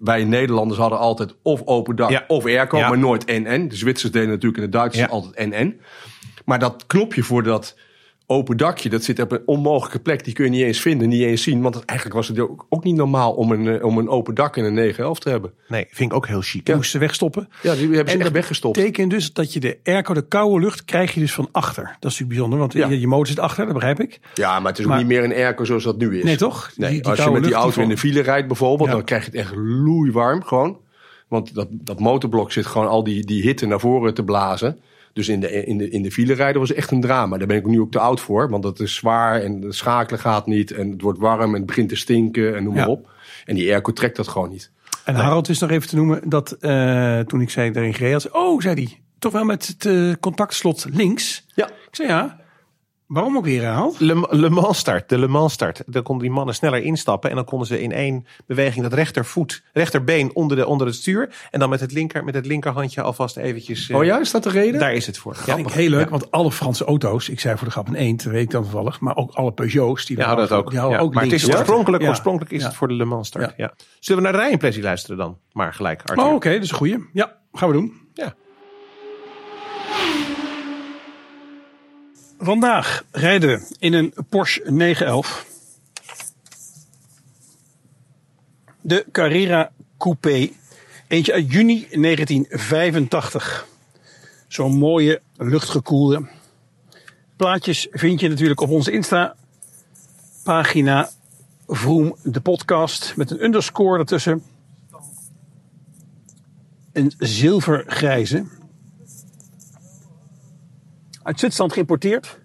wij 0.00 0.24
Nederlanders 0.24 0.80
hadden 0.80 0.98
altijd 0.98 1.34
of 1.42 1.62
open 1.64 1.96
dak 1.96 2.10
Ja. 2.10 2.24
of 2.28 2.44
airco. 2.44 2.78
Maar 2.78 2.98
nooit 2.98 3.26
NN. 3.26 3.68
De 3.68 3.76
Zwitsers 3.76 4.12
deden 4.12 4.28
natuurlijk 4.28 4.62
en 4.64 4.70
de 4.70 4.76
Duitsers 4.76 5.06
Ja. 5.06 5.12
altijd 5.12 5.48
NN. 5.48 5.80
Maar 6.44 6.58
dat 6.58 6.84
knopje 6.86 7.22
voor 7.22 7.42
dat 7.42 7.76
open 8.30 8.56
dakje. 8.56 8.88
Dat 8.88 9.04
zit 9.04 9.20
op 9.20 9.32
een 9.32 9.42
onmogelijke 9.46 9.98
plek. 10.00 10.24
Die 10.24 10.34
kun 10.34 10.44
je 10.44 10.50
niet 10.50 10.62
eens 10.62 10.80
vinden, 10.80 11.08
niet 11.08 11.22
eens 11.22 11.42
zien. 11.42 11.60
Want 11.62 11.84
eigenlijk 11.84 12.18
was 12.18 12.28
het 12.28 12.38
ook, 12.68 12.84
niet 12.84 12.94
normaal 12.96 13.32
om 13.32 13.52
een, 13.52 13.68
eh, 13.78 13.84
om 13.84 13.98
een 13.98 14.08
open 14.08 14.34
dak 14.34 14.56
in 14.56 14.64
een 14.64 14.74
911 14.74 15.18
te 15.18 15.28
hebben. 15.30 15.52
Nee, 15.68 15.86
vind 15.90 16.10
ik 16.10 16.16
ook 16.16 16.26
heel 16.26 16.40
chic. 16.40 16.66
Je 16.66 16.74
moest 16.74 16.90
ze 16.90 16.98
wegstoppen. 16.98 17.48
Ja, 17.62 17.72
die 17.74 17.80
hebben 17.80 17.96
ze 17.96 18.00
En 18.02 18.06
echt 18.14 18.22
dat 18.22 18.32
weggestopt. 18.32 18.76
betekent 18.76 19.10
dus 19.10 19.32
dat 19.32 19.52
je 19.52 19.60
de 19.60 19.78
airco, 19.84 20.14
de 20.14 20.26
koude 20.28 20.60
lucht, 20.60 20.84
krijg 20.84 21.14
je 21.14 21.20
dus 21.20 21.32
van 21.32 21.48
achter. 21.52 21.82
Dat 21.84 21.92
is 21.92 21.98
natuurlijk 22.02 22.28
bijzonder, 22.28 22.58
want 22.58 22.72
Ja. 22.72 22.88
je, 22.88 23.00
je 23.00 23.06
motor 23.06 23.26
zit 23.26 23.38
achter, 23.38 23.64
dat 23.64 23.74
begrijp 23.74 24.00
ik. 24.00 24.20
Ja, 24.34 24.60
maar 24.60 24.70
het 24.70 24.80
is 24.80 24.86
ook 24.86 24.96
niet 24.96 25.06
meer 25.06 25.24
een 25.24 25.34
airco 25.34 25.64
zoals 25.64 25.84
dat 25.84 25.98
nu 25.98 26.18
is. 26.18 26.24
Nee, 26.24 26.36
toch? 26.36 26.70
Nee, 26.76 26.90
Die- 26.90 27.00
die 27.02 27.10
als 27.10 27.24
je 27.24 27.30
met 27.30 27.44
die 27.44 27.54
auto 27.54 27.82
in 27.82 27.88
de 27.88 27.98
file 27.98 28.20
rijdt 28.20 28.46
bijvoorbeeld, 28.46 28.88
Ja. 28.88 28.94
dan 28.94 29.04
krijg 29.04 29.24
je 29.24 29.30
het 29.30 29.40
echt 29.40 29.52
loeiwarm 29.56 30.42
gewoon. 30.44 30.78
Want 31.28 31.54
dat, 31.54 31.68
dat 31.70 32.00
motorblok 32.00 32.52
zit 32.52 32.66
gewoon 32.66 32.88
al 32.88 33.04
die, 33.04 33.24
die 33.24 33.42
hitte 33.42 33.66
naar 33.66 33.80
voren 33.80 34.14
te 34.14 34.24
blazen. 34.24 34.78
Dus 35.12 35.28
in 35.28 35.40
de, 35.40 35.64
in, 35.64 35.78
de, 35.78 35.88
in 35.90 36.02
de 36.02 36.10
file 36.10 36.34
rijden 36.34 36.60
was 36.60 36.72
echt 36.72 36.90
een 36.90 37.00
drama. 37.00 37.38
Daar 37.38 37.46
ben 37.46 37.56
ik 37.56 37.66
nu 37.66 37.80
ook 37.80 37.90
te 37.92 37.98
oud 37.98 38.20
voor. 38.20 38.50
Want 38.50 38.62
dat 38.62 38.80
is 38.80 38.94
zwaar 38.94 39.42
en 39.42 39.62
het 39.62 39.74
schakelen 39.74 40.20
gaat 40.20 40.46
niet. 40.46 40.70
En 40.70 40.90
het 40.90 41.00
wordt 41.00 41.18
warm 41.18 41.50
en 41.50 41.56
het 41.56 41.66
begint 41.66 41.88
te 41.88 41.96
stinken 41.96 42.56
en 42.56 42.64
noem 42.64 42.74
maar 42.74 42.84
Ja. 42.86 42.90
op. 42.90 43.10
En 43.44 43.54
die 43.54 43.70
airco 43.72 43.92
trekt 43.92 44.16
dat 44.16 44.28
gewoon 44.28 44.50
niet. 44.50 44.70
En 45.04 45.14
Harald 45.14 45.48
is 45.48 45.58
nog 45.58 45.70
even 45.70 45.88
te 45.88 45.96
noemen 45.96 46.20
dat 46.28 46.52
eh, 46.52 47.18
toen 47.20 47.40
ik 47.40 47.50
zei 47.50 47.70
daarin 47.70 47.94
gereden 47.94 48.34
oh, 48.34 48.60
zei 48.60 48.74
hij, 48.74 49.00
toch 49.18 49.32
wel 49.32 49.44
met 49.44 49.66
het 49.66 49.86
eh, 49.86 50.12
contactslot 50.20 50.86
links. 50.92 51.46
Ja. 51.54 51.66
Ik 51.68 51.96
zei 51.96 52.08
ja, 52.08 52.39
waarom 53.10 53.36
ook 53.36 53.44
weer 53.44 53.64
Harald? 53.66 54.00
Le, 54.00 54.26
Le 54.30 54.50
Mans 54.50 54.78
start, 54.78 55.08
de 55.08 55.18
Le 55.18 55.28
Mans 55.28 55.52
start. 55.52 55.82
Daar 55.86 56.02
konden 56.02 56.26
die 56.26 56.34
mannen 56.34 56.54
sneller 56.54 56.82
instappen. 56.82 57.30
En 57.30 57.36
dan 57.36 57.44
konden 57.44 57.66
ze 57.66 57.82
in 57.82 57.92
één 57.92 58.26
beweging 58.46 58.82
dat 58.82 58.92
rechtervoet, 58.92 59.62
rechterbeen 59.72 60.30
onder, 60.34 60.56
de, 60.56 60.66
onder 60.66 60.86
het 60.86 60.96
stuur. 60.96 61.34
En 61.50 61.60
dan 61.60 61.68
met 61.68 61.80
het, 61.80 61.92
linker, 61.92 62.24
met 62.24 62.34
het 62.34 62.46
linkerhandje 62.46 63.02
alvast 63.02 63.36
eventjes. 63.36 63.88
eh, 63.90 63.96
Oh 63.96 64.04
ja, 64.04 64.20
is 64.20 64.30
dat 64.30 64.42
de 64.42 64.50
reden? 64.50 64.80
Daar 64.80 64.94
is 64.94 65.06
het 65.06 65.18
voor. 65.18 65.36
Ja, 65.46 65.54
vind 65.54 65.66
ik 65.66 65.72
heel 65.72 65.88
leuk, 65.90 66.08
want 66.10 66.30
alle 66.30 66.52
Franse 66.52 66.84
auto's, 66.84 67.28
ik 67.28 67.40
zei 67.40 67.56
voor 67.56 67.66
de 67.66 67.72
grap 67.72 67.88
een 67.88 67.94
eend, 67.94 68.22
weet 68.22 68.42
ik 68.42 68.50
dan 68.50 68.62
toevallig, 68.62 69.00
maar 69.00 69.16
ook 69.16 69.30
alle 69.34 69.52
Peugeots, 69.52 70.06
die 70.06 70.16
Ja, 70.18 70.26
daar 70.26 70.36
dat 70.36 70.52
ook. 70.52 70.70
Die 70.70 70.78
houden 70.78 70.98
Ja. 71.00 71.04
ook 71.04 71.14
maar 71.14 71.22
het 71.24 71.32
is 71.32 71.48
oorspronkelijk, 71.54 72.02
Ja. 72.02 72.08
oorspronkelijk 72.08 72.52
is 72.52 72.60
Ja. 72.60 72.66
het 72.66 72.76
voor 72.76 72.88
de 72.88 72.94
Le 72.94 73.04
Mans 73.04 73.26
start. 73.28 73.44
Ja. 73.44 73.52
Ja. 73.56 73.72
Zullen 74.00 74.22
we 74.22 74.28
naar 74.28 74.36
de 74.36 74.42
rijimpressie 74.42 74.82
luisteren 74.82 75.16
dan? 75.16 75.38
Maar 75.52 75.74
gelijk, 75.74 76.02
Arthur. 76.04 76.24
Oh, 76.26 76.34
oké, 76.34 76.52
dat 76.52 76.62
is 76.62 76.70
een 76.70 76.76
goeie. 76.76 77.08
Ja, 77.12 77.36
gaan 77.52 77.68
we 77.68 77.74
doen. 77.74 77.92
Ja. 78.14 78.34
Vandaag 82.42 83.04
rijden 83.10 83.48
we 83.48 83.76
in 83.78 83.92
een 83.92 84.14
Porsche 84.28 84.70
911. 84.70 85.46
De 88.80 89.06
Carrera 89.12 89.72
Coupé. 89.98 90.50
Eentje 91.08 91.32
uit 91.32 91.52
juni 91.52 91.86
1985. 91.90 93.66
Zo'n 94.48 94.76
mooie 94.76 95.20
luchtgekoelde. 95.36 96.28
Plaatjes 97.36 97.88
vind 97.90 98.20
je 98.20 98.28
natuurlijk 98.28 98.60
op 98.60 98.70
onze 98.70 98.92
Insta 98.92 99.36
pagina 100.42 101.10
Vroom 101.66 102.16
de 102.22 102.40
podcast 102.40 103.16
met 103.16 103.30
een 103.30 103.44
underscore 103.44 103.98
ertussen. 103.98 104.42
Een 106.92 107.12
zilvergrijze. 107.18 108.44
Uit 111.30 111.38
Zwitserland 111.38 111.72
geïmporteerd. 111.72 112.38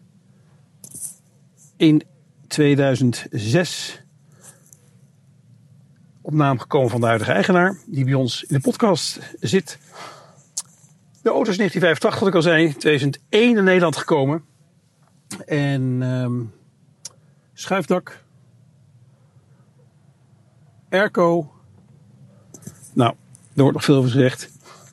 In 1.78 2.04
2006 2.48 4.02
op 6.22 6.34
naam 6.34 6.60
gekomen 6.60 6.90
van 6.90 7.00
de 7.00 7.06
huidige 7.06 7.32
eigenaar, 7.32 7.78
die 7.86 8.06
bij 8.06 8.14
ons 8.14 8.44
in 8.44 8.56
de 8.56 8.62
podcast 8.62 9.20
zit. 9.40 9.78
De 11.22 11.30
auto 11.30 11.50
is 11.50 11.58
1985, 11.58 12.20
wat 12.20 12.30
ik 12.30 12.36
al 12.36 12.42
zei, 12.42 12.76
2001 12.76 13.58
in 13.58 13.64
Nederland 13.64 13.98
gekomen. 13.98 14.46
En 15.46 15.98
ehm, 16.02 16.42
schuifdak, 17.54 18.24
airco. 20.90 21.52
Nou, 22.94 23.16
er 23.56 23.62
wordt 23.62 23.74
nog 23.74 23.84
veel 23.86 23.96
over 23.96 24.12
gezegd. 24.12 24.50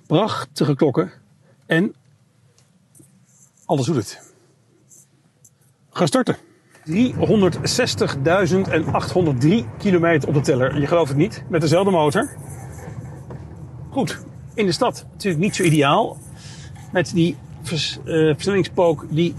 Prachtige 0.06 0.74
klokken. 0.74 1.12
En 1.66 1.94
alles 3.72 3.86
doet 3.86 3.96
het. 3.96 4.20
Gaan 5.90 6.06
starten. 6.06 6.36
360.803 6.90 6.94
kilometer 9.78 10.28
op 10.28 10.34
de 10.34 10.40
teller. 10.40 10.80
Je 10.80 10.86
gelooft 10.86 11.08
het 11.08 11.18
niet, 11.18 11.44
met 11.48 11.60
dezelfde 11.60 11.90
motor. 11.90 12.30
Goed, 13.90 14.24
in 14.54 14.66
de 14.66 14.72
stad 14.72 15.06
natuurlijk 15.12 15.42
niet 15.42 15.54
zo 15.54 15.62
ideaal. 15.62 16.18
Met 16.92 17.10
die 17.14 17.36
vers, 17.62 17.98
eh, 18.04 18.12
versnellingspook 18.14 19.06
die 19.10 19.34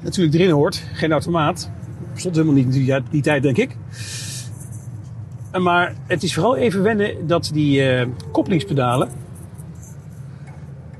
natuurlijk 0.00 0.34
erin 0.34 0.50
hoort. 0.50 0.82
Geen 0.92 1.12
automaat. 1.12 1.70
Stond 2.14 2.34
helemaal 2.34 2.56
niet 2.56 2.74
in 2.74 3.04
die, 3.10 3.22
tijd, 3.22 3.42
denk 3.42 3.56
ik. 3.56 3.76
Maar 5.52 5.94
het 6.06 6.22
is 6.22 6.34
vooral 6.34 6.56
even 6.56 6.82
wennen 6.82 7.26
dat 7.26 7.50
die 7.52 7.90
eh, 7.90 8.06
koppelingspedalen 8.32 9.19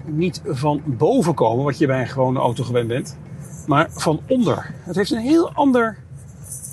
niet 0.05 0.43
van 0.45 0.83
boven 0.85 1.35
komen, 1.35 1.65
wat 1.65 1.79
je 1.79 1.87
bij 1.87 2.01
een 2.01 2.09
gewone 2.09 2.39
auto 2.39 2.65
gewend 2.65 2.89
bent, 2.89 3.17
maar 3.67 3.89
van 3.91 4.21
onder. 4.29 4.75
Het 4.83 4.97
heeft 4.97 5.11
een 5.11 5.19
heel 5.19 5.53
ander 5.53 5.99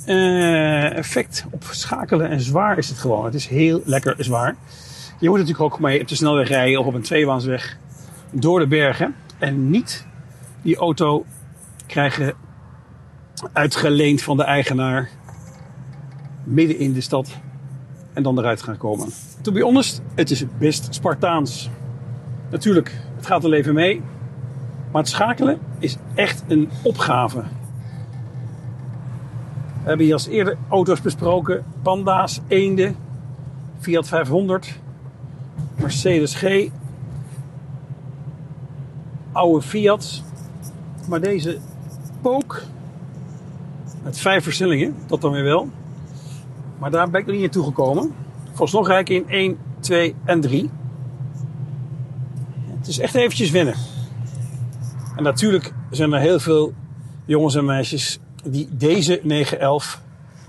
eh, 0.05 0.97
effect 0.97 1.45
op 1.51 1.63
schakelen 1.71 2.29
en 2.29 2.41
zwaar 2.41 2.77
is 2.77 2.89
het 2.89 2.97
gewoon. 2.97 3.25
Het 3.25 3.33
is 3.33 3.47
heel 3.47 3.81
lekker 3.85 4.15
zwaar. 4.17 4.55
Je 5.19 5.29
moet 5.29 5.37
natuurlijk 5.39 5.73
ook 5.73 5.79
mee 5.79 6.01
op 6.01 6.07
de 6.07 6.15
snelweg 6.15 6.47
rijden 6.47 6.79
of 6.79 6.85
op 6.85 6.93
een 6.93 7.01
tweebaansweg 7.01 7.77
door 8.31 8.59
de 8.59 8.67
bergen 8.67 9.15
en 9.37 9.69
niet 9.69 10.05
die 10.61 10.77
auto 10.77 11.25
krijgen 11.87 12.33
uitgeleend 13.53 14.21
van 14.21 14.37
de 14.37 14.43
eigenaar 14.43 15.09
midden 16.43 16.79
in 16.79 16.93
de 16.93 17.01
stad 17.01 17.29
en 18.13 18.23
dan 18.23 18.39
eruit 18.39 18.61
gaan 18.61 18.77
komen. 18.77 19.09
To 19.41 19.51
be 19.51 19.61
honest, 19.61 20.01
het 20.15 20.31
is 20.31 20.43
best 20.59 20.87
Spartaans. 20.89 21.69
Natuurlijk, 22.49 23.01
gaat 23.27 23.41
wel 23.41 23.53
even 23.53 23.73
mee. 23.73 24.01
Maar 24.91 25.01
het 25.01 25.11
schakelen 25.11 25.59
is 25.79 25.97
echt 26.13 26.43
een 26.47 26.69
opgave. 26.83 27.39
We 29.81 29.93
hebben 29.93 30.05
hier 30.05 30.13
als 30.13 30.27
eerder 30.27 30.57
auto's 30.69 31.01
besproken. 31.01 31.65
Panda's, 31.81 32.41
eenden, 32.47 32.95
Fiat 33.79 34.07
500, 34.07 34.79
Mercedes 35.75 36.35
G, 36.35 36.69
oude 39.31 39.61
Fiat. 39.61 40.23
Maar 41.07 41.21
deze 41.21 41.57
Pook, 42.21 42.61
met 44.03 44.19
vijf 44.19 44.43
versnellingen, 44.43 44.95
dat 45.07 45.21
dan 45.21 45.31
weer 45.31 45.43
wel. 45.43 45.69
Maar 46.79 46.91
daar 46.91 47.09
ben 47.09 47.19
ik 47.19 47.25
nog 47.25 47.35
niet 47.35 47.43
naartoe 47.43 47.63
gekomen. 47.63 48.13
Vooralsnog 48.49 48.87
rijd 48.87 49.09
ik 49.09 49.15
in 49.15 49.29
1, 49.29 49.57
2 49.79 50.15
en 50.25 50.41
3. 50.41 50.69
Het 52.87 52.95
is 52.95 53.01
echt 53.01 53.15
eventjes 53.15 53.51
wennen. 53.51 53.75
En 55.15 55.23
natuurlijk 55.23 55.73
zijn 55.89 56.13
er 56.13 56.19
heel 56.19 56.39
veel 56.39 56.73
jongens 57.25 57.55
en 57.55 57.65
meisjes 57.65 58.19
die 58.43 58.67
deze 58.71 59.19
911 59.23 60.01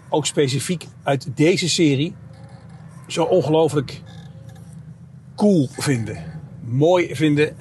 ook 0.08 0.26
specifiek 0.26 0.86
uit 1.02 1.28
deze 1.34 1.68
serie 1.68 2.14
zo 3.06 3.22
ongelooflijk 3.22 4.02
cool 5.36 5.68
vinden. 5.72 6.16
Mooi 6.60 7.14
vinden. 7.14 7.56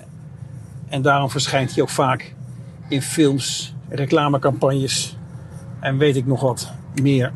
En 0.87 1.01
daarom 1.01 1.29
verschijnt 1.29 1.73
hij 1.73 1.81
ook 1.81 1.89
vaak 1.89 2.33
in 2.89 3.01
films, 3.01 3.75
reclamecampagnes 3.89 5.17
En 5.79 5.97
weet 5.97 6.15
ik 6.15 6.25
nog 6.25 6.41
wat 6.41 6.71
meer. 7.01 7.33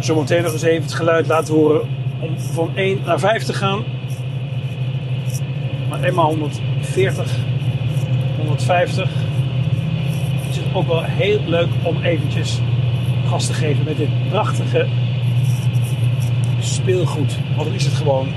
Zometeen 0.00 0.42
nog 0.42 0.52
eens 0.52 0.62
even 0.62 0.82
het 0.82 0.94
geluid 0.94 1.26
laten 1.26 1.54
horen 1.54 1.80
om 2.22 2.40
van 2.40 2.76
1 2.76 3.02
naar 3.04 3.18
5 3.18 3.44
te 3.44 3.52
gaan. 3.52 3.95
Eenmaal 6.06 6.28
140, 6.28 7.36
150 8.36 9.08
is 10.50 10.56
het 10.56 10.64
ook 10.72 10.86
wel 10.86 11.02
heel 11.02 11.40
leuk 11.46 11.68
om 11.82 12.02
eventjes 12.02 12.60
gas 13.28 13.46
te 13.46 13.52
geven 13.52 13.84
met 13.84 13.96
dit 13.96 14.28
prachtige 14.28 14.86
speelgoed. 16.60 17.36
Want 17.54 17.68
dan 17.68 17.74
is 17.74 17.84
het 17.84 17.94
gewoon 17.94 18.28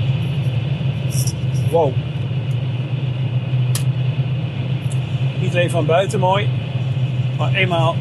wow. 1.70 1.92
Niet 5.40 5.52
alleen 5.52 5.70
van 5.70 5.86
buiten 5.86 6.20
mooi, 6.20 6.48
maar 7.36 7.54
eenmaal 7.54 7.96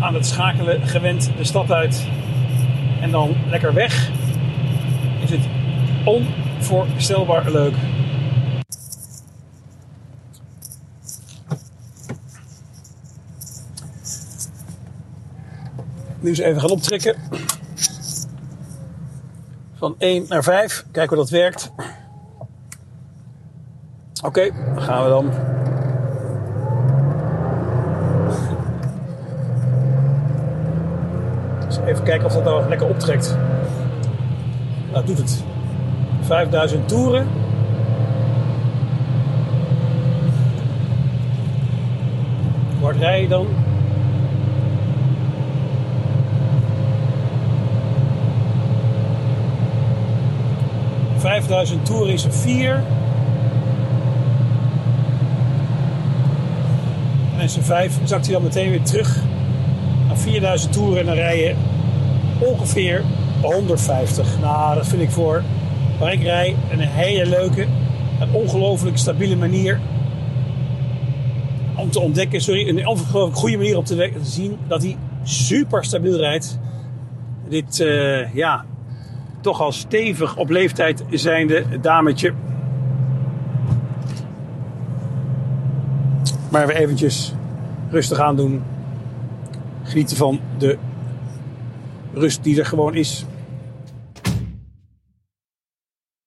aan 0.00 0.14
het 0.14 0.26
schakelen 0.26 0.86
gewend 0.86 1.30
de 1.36 1.44
stad 1.44 1.72
uit 1.72 2.06
en 3.00 3.10
dan 3.10 3.34
lekker 3.48 3.74
weg, 3.74 4.10
is 5.22 5.30
het 5.30 5.48
onvoorstelbaar 6.04 7.50
leuk. 7.50 7.74
Nu 16.26 16.32
eens 16.32 16.40
even 16.40 16.60
gaan 16.60 16.70
optrekken. 16.70 17.16
Van 19.74 19.94
1 19.98 20.26
naar 20.28 20.42
5. 20.42 20.84
Kijken 20.92 21.16
hoe 21.16 21.24
dat 21.24 21.30
werkt. 21.30 21.72
Oké, 24.24 24.50
dan 24.74 24.82
gaan 24.82 25.02
we 25.04 25.08
dan. 25.08 25.30
Dus 31.66 31.76
even 31.76 32.04
kijken 32.04 32.26
of 32.26 32.32
dat 32.32 32.44
nou 32.44 32.68
lekker 32.68 32.88
optrekt. 32.88 33.36
Nou, 34.92 35.06
doet 35.06 35.18
het. 35.18 35.44
5000 36.20 36.88
toeren. 36.88 37.28
Hard 42.80 42.96
rij 42.96 43.20
je 43.20 43.28
dan? 43.28 43.65
Vijfduizend 51.46 51.86
toeren 51.86 52.12
is 52.12 52.24
een 52.24 52.32
4. 52.32 52.82
En 57.38 57.50
zijn 57.50 57.64
5 57.64 57.98
zakt 58.04 58.24
hij 58.24 58.34
dan 58.34 58.42
meteen 58.42 58.70
weer 58.70 58.82
terug 58.82 59.20
naar 60.06 60.16
4000 60.16 60.72
toeren 60.72 60.98
en 61.00 61.06
dan 61.06 61.14
rij 61.14 61.38
je 61.38 61.54
ongeveer 62.38 63.02
150. 63.42 64.40
Nou, 64.40 64.74
dat 64.74 64.86
vind 64.86 65.02
ik 65.02 65.10
voor 65.10 65.42
waar 65.98 66.12
ik 66.12 66.22
rij 66.22 66.56
een 66.70 66.80
hele 66.80 67.26
leuke 67.26 67.66
en 68.20 68.32
ongelooflijk 68.32 68.98
stabiele 68.98 69.36
manier 69.36 69.80
om 71.76 71.90
te 71.90 72.00
ontdekken. 72.00 72.40
Sorry, 72.40 72.68
een 72.68 72.86
ongelooflijk 72.86 73.36
goede 73.36 73.56
manier 73.56 73.76
om 73.76 73.84
te, 73.84 74.12
zien 74.22 74.56
dat 74.68 74.82
hij 74.82 74.96
super 75.22 75.84
stabiel 75.84 76.16
rijdt. 76.16 76.58
Dit, 77.48 77.78
uh, 77.78 78.34
ja, 78.34 78.64
toch 79.46 79.60
al 79.60 79.72
stevig 79.72 80.36
op 80.36 80.50
leeftijd 80.50 81.04
zijnde 81.10 81.80
dametje. 81.80 82.32
Maar 86.50 86.66
we 86.66 86.74
eventjes 86.74 87.34
rustig 87.90 88.18
aan 88.18 88.36
doen. 88.36 88.62
Genieten 89.82 90.16
van 90.16 90.40
de 90.58 90.78
rust 92.12 92.42
die 92.44 92.58
er 92.58 92.66
gewoon 92.66 92.94
is. 92.94 93.24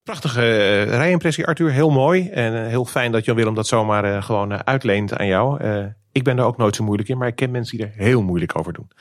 Prachtige 0.04 0.42
uh, 0.42 0.84
rijimpressie, 0.84 1.46
Arthur. 1.46 1.72
Heel 1.72 1.90
mooi. 1.90 2.30
En 2.30 2.54
uh, 2.54 2.68
heel 2.68 2.86
fijn 2.86 3.12
dat 3.12 3.26
Jan 3.26 3.36
Willem 3.36 3.54
dat 3.54 3.68
zomaar 3.68 4.06
uh, 4.06 4.24
gewoon 4.24 4.66
uitleent 4.66 5.18
aan 5.18 5.28
jou. 5.28 5.64
ik 6.12 6.24
ben 6.24 6.38
er 6.38 6.44
ook 6.44 6.58
nooit 6.58 6.76
zo 6.76 6.84
moeilijk 6.84 7.10
in, 7.10 7.18
maar 7.18 7.28
ik 7.28 7.36
ken 7.36 7.52
mensen 7.52 7.78
die 7.78 7.86
er 7.86 7.94
heel 7.96 8.22
moeilijk 8.22 8.60
over 8.60 8.74
doen. 8.74 8.92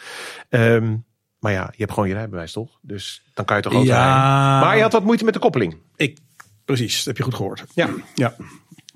Um, 0.48 1.06
maar 1.38 1.52
ja, 1.52 1.68
je 1.70 1.78
hebt 1.78 1.92
gewoon 1.92 2.08
je 2.08 2.14
rijbewijs 2.14 2.52
toch? 2.52 2.78
Dus 2.82 3.22
dan 3.34 3.44
kan 3.44 3.56
je 3.56 3.62
toch 3.62 3.74
ook 3.74 3.84
ja. 3.84 3.94
rijden. 3.94 4.66
Maar 4.66 4.76
je 4.76 4.82
had 4.82 4.92
wat 4.92 5.04
moeite 5.04 5.24
met 5.24 5.34
de 5.34 5.40
koppeling. 5.40 5.76
Ik, 5.96 6.18
precies, 6.64 6.96
dat 6.96 7.04
heb 7.04 7.16
je 7.16 7.22
goed 7.22 7.34
gehoord. 7.34 7.64
Ja. 7.74 7.88
ja. 8.14 8.34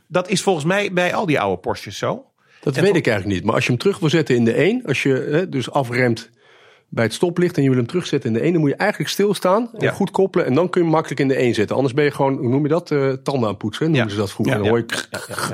Dat 0.06 0.28
is 0.28 0.42
volgens 0.42 0.64
mij 0.64 0.92
bij 0.92 1.14
al 1.14 1.26
die 1.26 1.40
oude 1.40 1.60
Porsches 1.60 1.98
zo. 1.98 2.24
Dat 2.60 2.74
weet 2.76 2.96
ik 2.96 3.06
eigenlijk 3.06 3.36
niet. 3.36 3.44
Maar 3.44 3.54
als 3.54 3.64
je 3.64 3.70
hem 3.70 3.80
terug 3.80 3.98
wil 3.98 4.08
zetten 4.08 4.34
in 4.34 4.44
de 4.44 4.52
1, 4.52 4.82
als 4.86 5.02
je 5.02 5.12
hè, 5.30 5.48
dus 5.48 5.70
afremt 5.70 6.30
bij 6.88 7.04
het 7.04 7.12
stoplicht 7.12 7.56
en 7.56 7.62
je 7.62 7.68
wil 7.68 7.78
hem 7.78 7.86
terugzetten 7.86 8.28
in 8.28 8.36
de 8.36 8.42
1, 8.42 8.52
dan 8.52 8.60
moet 8.60 8.70
je 8.70 8.76
eigenlijk 8.76 9.10
stilstaan 9.10 9.70
en 9.72 9.80
Ja. 9.84 9.92
goed 9.92 10.10
koppelen 10.10 10.46
en 10.46 10.54
dan 10.54 10.68
kun 10.68 10.80
je 10.80 10.86
hem 10.86 10.96
makkelijk 10.96 11.20
in 11.20 11.28
de 11.28 11.34
1 11.34 11.54
zetten. 11.54 11.76
Anders 11.76 11.94
ben 11.94 12.04
je 12.04 12.10
gewoon, 12.10 12.36
hoe 12.36 12.48
noem 12.48 12.62
je 12.62 12.68
dat, 12.68 12.90
uh, 12.90 13.12
tanden 13.12 13.48
aan 13.48 13.56
poetsen, 13.56 13.84
noemen 13.86 14.04
Ja. 14.04 14.10
ze 14.10 14.16
dat 14.16 14.30
vroeger. 14.32 14.64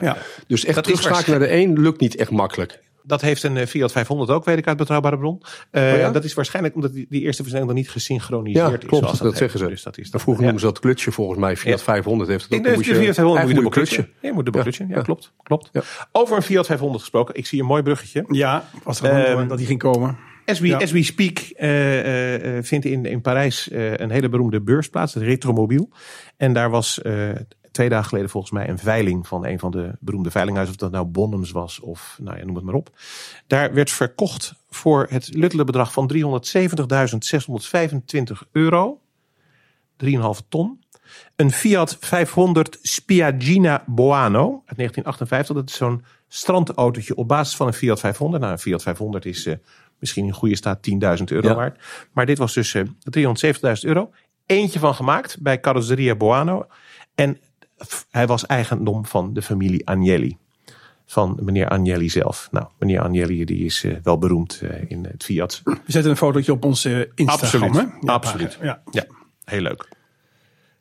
Ja. 0.01 0.17
Dus 0.47 0.65
echt 0.65 0.83
terugschakelen 0.83 1.39
naar 1.39 1.49
de 1.49 1.55
1 1.55 1.81
lukt 1.81 2.01
niet 2.01 2.17
echt 2.17 2.31
makkelijk. 2.31 2.81
Dat 3.09 3.21
heeft 3.21 3.43
een 3.43 3.57
eh, 3.57 3.67
Fiat 3.67 3.93
500 3.93 4.31
ook, 4.31 4.45
weet 4.45 4.59
ik 4.59 4.67
uit 4.67 4.77
betrouwbare 4.77 5.19
bron. 5.19 5.43
Eh, 5.71 5.83
Oh 5.93 5.99
ja? 5.99 6.11
Dat 6.11 6.25
is 6.25 6.35
waarschijnlijk 6.35 6.75
omdat 6.75 6.93
die, 6.93 7.07
die 7.09 7.21
eerste 7.23 7.43
versnelling 7.43 7.71
dan 7.73 7.81
niet 7.81 7.91
gesynchroniseerd 7.91 8.67
Ja, 8.71 8.79
is. 8.79 8.85
klopt, 8.87 9.19
dat 9.19 9.37
zeggen 9.37 9.59
ze. 9.59 9.67
Dus 9.69 9.83
dat 9.83 9.99
is 9.99 10.11
Maar 10.11 10.21
vroeger 10.21 10.45
ja. 10.45 10.51
noemen 10.51 10.67
ze 10.69 10.73
dat 10.75 10.83
klutsje 10.85 11.13
volgens 11.13 11.39
mij. 11.39 11.57
Fiat 11.57 11.79
Ja. 11.79 11.85
500 11.85 12.31
heeft 12.31 12.45
het 12.45 12.53
ook. 12.55 12.65
Dan 12.65 12.73
moet 12.75 12.85
de 12.85 12.91
je- 12.91 12.97
Fiat 12.97 13.15
500 13.15 13.47
moet 13.47 13.49
je 13.57 13.63
dubbel 13.63 13.81
moet 13.81 13.91
je 14.21 14.33
moet 14.33 14.45
dubbel. 14.45 14.65
Ja, 14.89 14.97
Ja. 14.97 15.03
klopt. 15.03 15.33
klopt. 15.43 15.69
Ja. 15.73 15.83
Over 16.13 16.37
een 16.37 16.43
Fiat 16.43 16.67
500 16.67 17.01
gesproken. 17.01 17.35
Ik 17.35 17.47
zie 17.47 17.61
een 17.61 17.67
mooi 17.67 17.83
bruggetje. 17.83 18.25
Ja, 18.29 18.69
was 18.83 19.01
er 19.03 19.11
Ehm, 19.11 19.31
moment 19.31 19.49
dat 19.49 19.59
die 19.59 19.67
ging 19.67 19.79
komen. 19.79 20.17
As 20.45 20.61
we, 20.61 20.67
Ja. 20.67 20.77
as 20.79 20.91
we 20.91 21.03
speak 21.03 21.39
eh, 21.39 21.99
eh, 22.01 22.57
eh, 22.57 22.65
vindt 22.65 22.85
in, 22.85 23.05
in 23.07 23.21
Parijs 23.21 23.69
eh, 23.71 23.97
een 23.97 24.11
hele 24.11 24.29
beroemde 24.29 24.61
beurs 24.61 24.89
plaats, 24.89 25.15
het 25.15 25.23
Retromobiel. 25.23 25.91
En 26.37 26.53
daar 26.53 26.71
was 26.71 27.03
eh, 27.03 27.29
twee 27.79 27.91
dagen 27.91 28.09
geleden 28.09 28.31
volgens 28.31 28.53
mij 28.53 28.69
een 28.69 28.79
veiling 28.79 29.27
van 29.27 29.47
een 29.47 29.59
van 29.59 29.71
de 29.71 29.93
beroemde 30.01 30.31
veilinghuizen. 30.31 30.75
Of 30.75 30.81
dat 30.81 30.91
nou 30.91 31.07
Bonhams 31.07 31.51
was 31.51 31.81
of 31.81 32.17
nou 32.21 32.39
ja, 32.39 32.45
noem 32.45 32.55
het 32.55 32.65
maar 32.65 32.75
op. 32.75 32.91
Daar 33.47 33.75
werd 33.75 33.91
verkocht 33.91 34.55
voor 34.71 35.07
het 35.11 35.35
luttele 35.35 35.65
bedrag 35.65 35.93
van 35.93 36.11
370.625 36.15 36.21
euro. 38.53 39.01
3,5 40.05 40.09
ton. 40.49 40.83
Een 41.37 41.53
Fiat 41.53 41.97
500 42.01 42.79
Spiagina 42.83 43.85
Boano 43.87 44.63
uit 44.67 44.77
1958. 44.77 45.57
Dat 45.57 45.69
is 45.69 45.77
zo'n 45.77 46.05
strandautootje 46.29 47.15
op 47.17 47.29
basis 47.29 47.57
van 47.57 47.67
een 47.67 47.73
Fiat 47.73 48.01
500. 48.01 48.43
Nou, 48.43 48.55
een 48.55 48.61
Fiat 48.61 48.83
500 48.83 49.25
is 49.25 49.47
eh, 49.47 49.55
misschien 49.99 50.25
in 50.25 50.33
goede 50.33 50.57
staat 50.57 50.79
10.000 51.19 51.25
euro 51.25 51.49
Ja. 51.49 51.55
waard. 51.55 51.79
Maar 52.13 52.27
dit 52.27 52.39
was 52.39 52.55
dus 52.55 52.75
eh 52.75 52.83
370.000 52.83 52.89
euro. 53.89 54.11
Eentje 54.47 54.79
van 54.79 54.95
gemaakt 54.95 55.41
bij 55.41 55.61
Carrozzeria 55.61 56.15
Boano. 56.15 56.67
En 57.15 57.39
hij 58.11 58.27
was 58.27 58.47
eigendom 58.47 59.07
van 59.07 59.33
de 59.33 59.43
familie 59.43 59.87
Agnelli. 59.87 60.37
Van 61.07 61.39
meneer 61.43 61.69
Agnelli 61.69 62.09
zelf. 62.09 62.49
Nou, 62.51 62.67
meneer 62.79 63.01
Agnelli 63.01 63.45
die 63.45 63.65
is 63.65 63.85
eh, 63.85 63.97
wel 64.03 64.19
beroemd 64.19 64.61
eh, 64.63 64.91
in 64.91 65.05
het 65.05 65.25
Fiat. 65.25 65.61
We 65.65 65.77
zetten 65.87 66.11
een 66.11 66.17
fotootje 66.17 66.53
op 66.53 66.65
ons 66.65 66.85
eh, 66.85 66.99
Instagram. 67.15 67.63
Absoluut. 67.63 67.75
hè? 67.75 68.07
Ja, 68.07 68.13
Absoluut. 68.13 68.59
Ja. 68.63 68.83
Ja, 68.91 69.07
heel 69.45 69.61
leuk. 69.61 69.89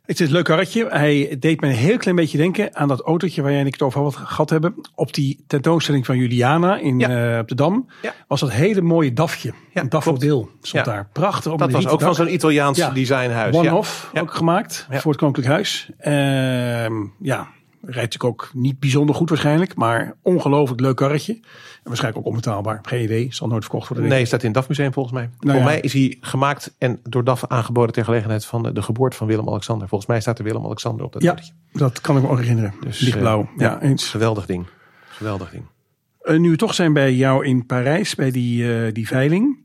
Het 0.08 0.20
is 0.20 0.28
een 0.28 0.34
leuk 0.34 0.44
karretje. 0.44 0.88
Hij 0.90 1.36
deed 1.40 1.62
me 1.62 1.68
een 1.68 1.74
heel 1.74 1.98
klein 1.98 2.16
beetje 2.16 2.38
denken 2.38 2.76
aan 2.76 2.88
dat 2.88 3.02
autootje 3.02 3.42
waar 3.42 3.52
jij 3.52 3.60
en 3.60 3.66
ik 3.66 3.74
het 3.74 3.82
over 3.82 4.02
had 4.02 4.16
gehad 4.16 4.50
hebben. 4.50 4.76
Op 4.96 5.14
die 5.14 5.44
tentoonstelling 5.48 6.06
van 6.06 6.18
Juliana 6.18 6.78
in, 6.78 7.00
Ja. 7.00 7.34
eh, 7.34 7.40
op 7.40 7.48
de 7.48 7.56
Dam. 7.56 7.88
Ja. 8.02 8.14
Was 8.28 8.40
dat 8.40 8.52
hele 8.52 8.82
mooie 8.82 9.14
DAFje. 9.14 9.54
Ja, 9.74 9.82
een 9.82 9.90
DAF-model 9.90 10.50
stond 10.62 10.86
daar. 10.86 11.08
Prachtig. 11.14 11.52
Op 11.52 11.60
Dat 11.60 11.72
was 11.72 11.88
ook 11.88 12.02
van 12.02 12.16
zo'n 12.16 12.34
Italiaans 12.34 12.94
designhuis. 12.94 13.56
One-off 13.56 14.10
Ja. 14.14 14.22
ook 14.22 14.34
gemaakt 14.34 14.88
voor 14.92 15.12
het 15.12 15.20
Koninklijk 15.20 15.48
Huis. 15.48 15.90
Ehm, 15.98 16.94
ja, 17.20 17.48
rijdt 17.82 18.14
natuurlijk 18.14 18.24
ook 18.24 18.50
niet 18.54 18.80
bijzonder 18.80 19.16
goed 19.16 19.30
waarschijnlijk. 19.30 19.76
Maar 19.76 20.16
ongelooflijk 20.22 20.82
leuk 20.82 20.96
karretje. 20.96 21.40
Waarschijnlijk 21.88 22.26
ook 22.26 22.34
onbetaalbaar. 22.34 22.80
Geen 22.82 23.04
idee. 23.04 23.28
Zal 23.30 23.48
nooit 23.48 23.64
verkocht 23.64 23.88
worden. 23.88 24.08
Nee, 24.08 24.26
staat 24.26 24.40
in 24.40 24.46
het 24.46 24.56
DAF 24.56 24.68
Museum 24.68 24.94
volgens 24.94 25.16
mij. 25.16 25.30
Voor 25.40 25.54
ja. 25.54 25.64
mij 25.64 25.80
is 25.80 25.94
hij 25.94 26.18
gemaakt 26.22 26.76
en 26.78 27.00
door 27.04 27.24
DAF 27.24 27.46
aangeboden 27.48 27.94
ter 27.94 28.04
gelegenheid 28.04 28.46
van 28.46 28.64
de, 28.64 28.72
de 28.74 28.82
geboorte 28.82 29.18
van 29.18 29.28
Willem-Alexander. 29.28 29.88
Volgens 29.88 30.10
mij 30.10 30.22
staat 30.22 30.38
er 30.38 30.44
Willem-Alexander 30.44 31.06
op 31.06 31.14
dat 31.14 31.22
Ja, 31.22 31.38
dat 31.72 32.02
kan 32.02 32.18
ik 32.18 32.24
me 32.24 32.30
ook 32.30 32.40
herinneren. 32.40 32.74
Dus, 32.82 33.00
Lichtblauw. 33.00 33.42
eh, 33.42 33.48
ja, 33.58 33.82
eens. 33.82 34.10
Geweldig 34.10 34.46
ding. 34.46 34.66
Geweldig 35.08 35.50
ding. 35.50 35.64
Eh, 36.22 36.38
nu 36.38 36.50
we 36.50 36.56
toch 36.56 36.74
zijn 36.74 36.94
bij 36.94 37.14
jou 37.14 37.46
in 37.46 37.66
Parijs, 37.66 38.16
bij 38.16 38.32
die, 38.32 38.76
eh, 38.76 38.94
die 38.94 39.08
veiling. 39.08 39.58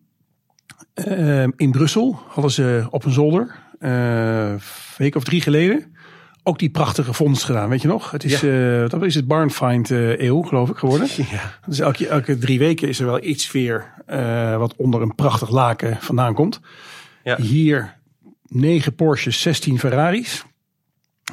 Eh, 0.94 1.42
in 1.42 1.70
Brussel 1.70 2.20
hadden 2.28 2.52
ze 2.52 2.86
op 2.90 3.04
een 3.04 3.12
zolder, 3.12 3.58
een 3.78 4.60
week 4.96 5.14
of 5.14 5.24
drie 5.24 5.40
geleden, 5.40 5.96
ook 6.42 6.58
die 6.58 6.70
prachtige 6.70 7.12
vondst 7.12 7.44
gedaan. 7.44 7.68
Weet 7.68 7.82
je 7.82 7.88
nog? 7.88 8.10
Het 8.10 8.24
is, 8.24 8.42
eh 8.42 8.88
dat 8.88 9.02
is 9.02 9.14
het 9.14 9.26
Barnfind 9.26 9.90
eh 9.90 10.20
eeuw, 10.20 10.42
geloof 10.42 10.70
ik, 10.70 10.76
geworden. 10.76 11.08
Ja. 11.30 11.54
Dus 11.66 11.78
elke, 11.78 12.08
elke 12.08 12.38
drie 12.38 12.58
weken 12.58 12.88
is 12.88 13.00
er 13.00 13.06
wel 13.06 13.22
iets 13.24 13.52
weer 13.52 13.92
eh, 14.06 14.56
wat 14.56 14.76
onder 14.76 15.02
een 15.02 15.14
prachtig 15.14 15.50
laken 15.50 15.96
vandaan 16.00 16.34
komt. 16.34 16.60
Ja. 17.24 17.36
Hier 17.36 17.96
negen 18.48 18.94
Porsches, 18.94 19.40
16 19.40 19.78
Ferraris. 19.78 20.44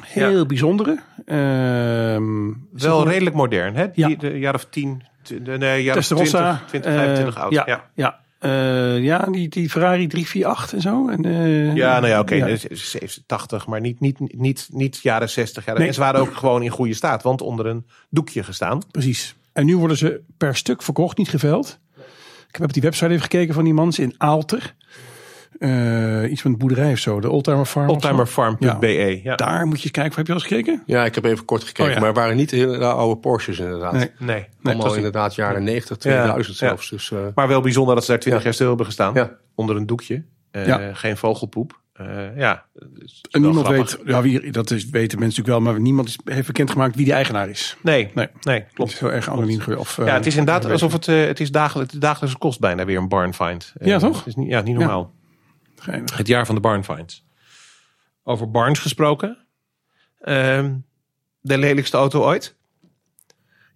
Heel 0.00 0.46
bijzondere. 0.46 0.98
Ehm, 1.26 2.48
Wel 2.72 3.08
redelijk 3.08 3.36
modern, 3.36 3.74
hè? 3.74 3.90
Die, 3.90 4.08
Ja. 4.08 4.16
De 4.16 4.38
jaar 4.38 4.54
of 4.54 4.64
10, 4.64 5.02
t- 5.22 5.44
de- 5.44 5.58
nee, 5.58 5.82
ja, 5.82 5.92
Testarossa. 5.94 6.62
20, 6.66 6.68
20 6.68 6.92
25 6.92 7.34
eh, 7.34 7.42
oud. 7.42 7.52
Ja, 7.52 7.90
Ja. 7.94 8.20
Ja. 8.40 8.94
Eh, 8.94 9.02
ja 9.02 9.18
die, 9.18 9.48
die 9.48 9.70
Ferrari 9.70 10.06
348 10.06 10.72
en 10.72 10.80
zo. 10.80 11.08
En, 11.08 11.24
eh, 11.24 11.74
Ja, 11.74 12.00
nou 12.00 12.12
ja, 12.12 12.20
oké. 12.20 12.34
ja. 12.34 12.56
70, 12.70 13.66
maar 13.66 13.80
niet, 13.80 14.00
niet, 14.00 14.34
niet, 14.34 14.68
niet 14.72 14.98
jaren 15.02 15.30
60. 15.30 15.64
Ja, 15.64 15.72
Nee. 15.72 15.86
En 15.86 15.94
ze 15.94 16.00
waren 16.00 16.20
ook 16.20 16.34
gewoon 16.34 16.62
in 16.62 16.70
goede 16.70 16.94
staat, 16.94 17.22
want 17.22 17.42
onder 17.42 17.66
een 17.66 17.86
doekje 18.08 18.42
gestaan. 18.42 18.82
Precies. 18.90 19.34
En 19.52 19.66
nu 19.66 19.76
worden 19.76 19.96
ze 19.96 20.20
per 20.36 20.56
stuk 20.56 20.82
verkocht, 20.82 21.18
niet 21.18 21.28
geveld. 21.28 21.78
Ik 22.48 22.56
heb 22.56 22.62
op 22.62 22.72
die 22.72 22.82
website 22.82 23.08
even 23.10 23.22
gekeken 23.22 23.54
van 23.54 23.64
die 23.64 23.74
man 23.74 23.92
in 23.96 24.14
Aalter. 24.18 24.74
Eh, 25.58 26.30
iets 26.30 26.40
van 26.42 26.50
de 26.50 26.56
boerderij 26.56 26.92
of 26.92 26.98
zo, 26.98 27.20
de 27.20 27.30
Oldtimer 27.30 27.64
Farm. 27.64 27.88
of 27.88 28.02
zo. 28.02 28.08
Oldtimerfarm.be. 28.08 29.20
Ja. 29.22 29.36
Daar 29.36 29.66
moet 29.66 29.76
je 29.78 29.82
eens 29.82 29.92
kijken. 29.92 30.16
Heb 30.16 30.26
je 30.26 30.32
al 30.32 30.38
eens 30.38 30.48
gekeken? 30.48 30.82
Ja, 30.86 31.04
ik 31.04 31.14
heb 31.14 31.24
even 31.24 31.44
kort 31.44 31.64
gekeken, 31.64 31.84
Oh, 31.84 31.90
ja. 31.90 31.98
maar 31.98 32.08
het 32.08 32.16
waren 32.16 32.36
niet 32.36 32.50
hele 32.50 32.84
oude 32.84 33.20
Porsches 33.20 33.58
inderdaad. 33.58 33.92
Nee. 33.92 34.10
Nee, 34.18 34.46
Allemaal 34.62 34.94
inderdaad 34.94 35.34
jaren 35.34 35.64
90, 35.64 35.96
2000 35.96 36.56
zelfs. 36.56 36.90
Dus, 36.90 37.10
eh, 37.12 37.18
Maar 37.34 37.48
wel 37.48 37.60
bijzonder 37.60 37.94
dat 37.94 38.04
ze 38.04 38.10
daar 38.10 38.20
20 38.20 38.40
Ja. 38.42 38.46
jaar 38.48 38.54
stil 38.56 38.68
hebben 38.68 38.86
gestaan. 38.86 39.14
Ja. 39.14 39.36
Onder 39.54 39.76
een 39.76 39.86
doekje. 39.86 40.24
Eh, 40.50 40.66
Ja. 40.66 40.94
Geen 40.94 41.16
vogelpoep. 41.16 41.78
Eh, 41.92 42.36
ja, 42.36 42.64
En 43.30 43.40
niemand 43.42 43.66
grappig. 43.66 43.96
weet, 43.96 44.06
ja, 44.06 44.22
wie, 44.22 44.50
dat 44.52 44.70
is, 44.70 44.84
weten 44.90 45.18
mensen 45.18 45.42
natuurlijk 45.42 45.48
wel, 45.48 45.60
maar 45.72 45.80
niemand 45.80 46.08
is, 46.08 46.18
heeft 46.24 46.46
bekendgemaakt 46.46 46.96
wie 46.96 47.04
de 47.04 47.12
eigenaar 47.12 47.48
is. 47.48 47.76
Nee, 47.82 48.10
Nee. 48.14 48.28
nee, 48.42 48.58
Het 48.60 48.72
klopt. 48.74 48.90
is 48.92 48.98
heel 48.98 49.12
erg 49.12 49.30
anoniem. 49.30 49.60
Of, 49.76 49.96
Ja, 49.96 50.04
het 50.14 50.26
is 50.26 50.36
inderdaad 50.36 50.70
alsof 50.70 50.92
het, 50.92 51.06
het 51.06 51.40
is 51.40 51.50
dagelijks, 51.50 51.92
het 51.92 52.00
dagelijkse 52.02 52.38
kost 52.38 52.60
bijna 52.60 52.84
weer 52.84 52.98
een 52.98 53.08
barn 53.08 53.34
find. 53.34 53.72
Ja, 53.80 53.98
toch? 53.98 54.16
Het 54.18 54.26
is 54.26 54.34
niet, 54.34 54.48
ja, 54.48 54.60
niet 54.60 54.76
normaal. 54.78 55.12
Geinig. 55.80 56.16
Het 56.16 56.26
jaar 56.26 56.46
van 56.46 56.54
de 56.54 56.60
barn 56.60 56.84
finds. 56.84 57.24
Over 58.22 58.50
barns 58.50 58.78
gesproken. 58.78 59.38
Ehm, 60.20 60.74
de 61.40 61.58
lelijkste 61.58 61.96
auto 61.96 62.22
ooit. 62.24 62.56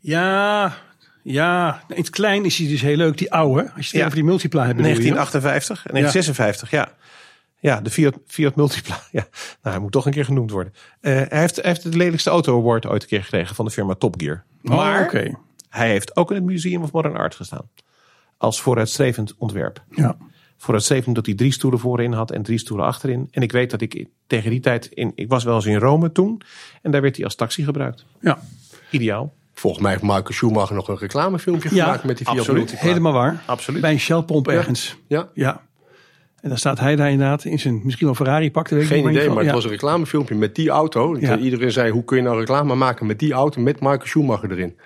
Ja, 0.00 0.76
ja. 1.22 1.82
In 1.88 1.96
het 1.96 2.10
klein 2.10 2.44
is 2.44 2.58
hij 2.58 2.68
dus 2.68 2.80
heel 2.80 2.96
leuk, 2.96 3.18
die 3.18 3.32
oude. 3.32 3.62
Als 3.62 3.72
je 3.74 3.80
het 3.80 3.90
Ja. 3.92 4.02
over 4.02 4.14
die 4.14 4.24
multipla 4.24 4.64
hebt. 4.64 4.76
bedoel 4.76 4.90
je, 4.92 4.96
1958 4.98 5.86
en 5.86 5.92
1956, 5.92 6.70
ja. 6.70 7.02
Ja, 7.60 7.80
de 7.80 7.90
Fiat, 7.90 8.18
Fiat 8.26 8.56
Multipla. 8.56 9.00
Ja, 9.12 9.26
nou, 9.62 9.74
hij 9.74 9.78
moet 9.78 9.92
toch 9.92 10.06
een 10.06 10.12
keer 10.12 10.24
genoemd 10.24 10.50
worden. 10.50 10.72
Eh, 11.00 11.12
hij, 11.12 11.26
heeft, 11.40 11.56
hij 11.56 11.64
heeft 11.70 11.82
de 11.82 11.96
lelijkste 11.96 12.30
auto 12.30 12.58
award 12.58 12.86
ooit 12.86 13.02
een 13.02 13.08
keer 13.08 13.22
gekregen 13.22 13.54
van 13.54 13.64
de 13.64 13.70
firma 13.70 13.94
Top 13.94 14.14
Gear. 14.20 14.44
Oh, 14.62 14.70
Maar 14.76 15.02
oké. 15.04 15.34
hij 15.68 15.88
heeft 15.88 16.16
ook 16.16 16.30
in 16.30 16.36
het 16.36 16.44
Museum 16.44 16.82
of 16.82 16.92
Modern 16.92 17.16
Art 17.16 17.34
gestaan. 17.34 17.68
Als 18.36 18.60
vooruitstrevend 18.60 19.34
ontwerp. 19.38 19.84
Ja. 19.90 20.16
Vooruitstrevend 20.56 21.14
dat 21.14 21.26
hij 21.26 21.34
drie 21.34 21.52
stoelen 21.52 21.80
voorin 21.80 22.12
had 22.12 22.30
en 22.30 22.42
drie 22.42 22.58
stoelen 22.58 22.86
achterin. 22.86 23.28
En 23.30 23.42
ik 23.42 23.52
weet 23.52 23.70
dat 23.70 23.80
ik 23.80 24.06
tegen 24.26 24.50
die 24.50 24.60
tijd, 24.60 24.86
in, 24.86 25.12
ik 25.14 25.28
was 25.28 25.44
wel 25.44 25.54
eens 25.54 25.66
in 25.66 25.76
Rome 25.78 26.12
toen. 26.12 26.40
En 26.82 26.90
daar 26.90 27.00
werd 27.02 27.16
hij 27.16 27.24
als 27.24 27.34
taxi 27.34 27.64
gebruikt. 27.64 28.04
ja, 28.20 28.38
Ideaal. 28.90 29.34
volgens 29.54 29.82
mij 29.82 29.92
heeft 29.92 30.02
Michael 30.02 30.32
Schumacher 30.32 30.74
nog 30.74 30.88
een 30.88 30.98
reclamefilmpje 30.98 31.74
Ja, 31.74 31.84
gemaakt 31.84 32.04
met 32.04 32.16
die 32.16 32.26
Fiat 32.26 32.38
absoluut. 32.38 32.60
Multipla. 32.62 32.88
helemaal 32.88 33.12
waar. 33.12 33.42
Absoluut. 33.46 33.80
Bij 33.80 33.92
een 33.92 34.00
Shellpomp 34.00 34.48
ergens. 34.48 34.96
Ja, 35.06 35.28
Ja. 35.34 35.62
En 36.40 36.48
dan 36.50 36.58
staat 36.58 36.78
hij 36.78 36.96
daar 36.96 37.10
inderdaad 37.10 37.44
in 37.44 37.58
zijn 37.58 37.80
misschien 37.84 38.06
wel 38.06 38.14
Ferrari 38.14 38.50
pak. 38.50 38.68
dat 38.68 38.78
weet 38.78 38.90
ik 38.90 38.94
geen 38.94 39.10
idee, 39.10 39.30
maar 39.30 39.44
het 39.44 39.52
was 39.52 39.64
een 39.64 39.70
reclamefilmpje 39.70 40.34
met 40.34 40.54
die 40.54 40.68
auto. 40.70 41.16
Ja. 41.20 41.38
Iedereen 41.38 41.72
zei, 41.72 41.90
hoe 41.90 42.04
kun 42.04 42.16
je 42.16 42.22
nou 42.22 42.38
reclame 42.38 42.74
maken 42.74 43.06
met 43.06 43.18
die 43.18 43.32
auto 43.32 43.60
met 43.60 43.80
Michael 43.80 44.06
Schumacher 44.06 44.50
erin? 44.50 44.76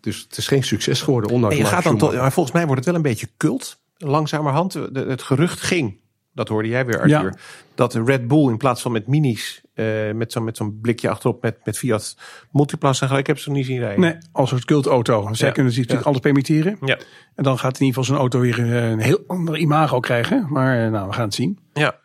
Dus 0.00 0.26
het 0.28 0.36
is 0.36 0.46
geen 0.46 0.62
succes 0.62 1.00
geworden, 1.02 1.30
ondanks 1.30 1.54
En 1.56 1.60
je 1.62 1.66
Michael 1.68 1.82
gaat 1.98 2.00
dan 2.00 2.16
maar 2.16 2.32
volgens 2.32 2.54
mij 2.54 2.64
wordt 2.64 2.76
het 2.80 2.86
wel 2.86 2.94
een 2.94 3.02
beetje 3.10 3.28
cult. 3.36 3.78
Langzamerhand. 3.96 4.72
De- 4.72 5.04
het 5.08 5.22
gerucht 5.22 5.60
ging, 5.60 6.00
dat 6.32 6.48
hoorde 6.48 6.68
jij 6.68 6.86
weer 6.86 6.94
Arthur, 7.00 7.08
Ja. 7.24 7.34
dat 7.74 7.92
de 7.92 8.02
Red 8.04 8.28
Bull 8.28 8.48
in 8.48 8.56
plaats 8.56 8.82
van 8.82 8.92
met 8.92 9.06
minis, 9.06 9.62
eh, 9.74 10.12
met 10.14 10.32
zo'n 10.32 10.44
met 10.44 10.56
zo'n 10.56 10.78
blikje 10.80 11.08
achterop 11.08 11.42
met, 11.42 11.56
met 11.64 11.78
Fiat 11.78 12.16
Multiplas 12.50 13.00
en 13.00 13.16
ik 13.16 13.26
heb 13.26 13.38
ze 13.38 13.48
nog 13.48 13.56
niet 13.58 13.66
zien 13.66 13.78
rijden. 13.78 14.00
Nee, 14.00 14.16
als 14.32 14.52
een 14.52 14.64
cultauto. 14.64 15.28
Zij 15.32 15.48
Ja. 15.48 15.54
kunnen 15.54 15.72
zich 15.72 15.80
natuurlijk 15.82 16.08
alles 16.08 16.20
permitteren. 16.20 16.76
Ja. 16.84 16.98
En 17.34 17.44
dan 17.44 17.58
gaat 17.58 17.78
in 17.80 17.86
ieder 17.86 18.00
geval 18.02 18.04
zo'n 18.14 18.22
auto 18.22 18.40
weer 18.40 18.58
eh, 18.58 18.90
een 18.90 18.98
heel 19.00 19.24
ander 19.26 19.56
imago 19.56 20.00
krijgen. 20.00 20.46
Maar 20.48 20.84
eh, 20.84 20.90
nou, 20.90 21.08
we 21.08 21.12
gaan 21.14 21.24
het 21.24 21.34
zien. 21.34 21.58
Ja. 21.72 21.98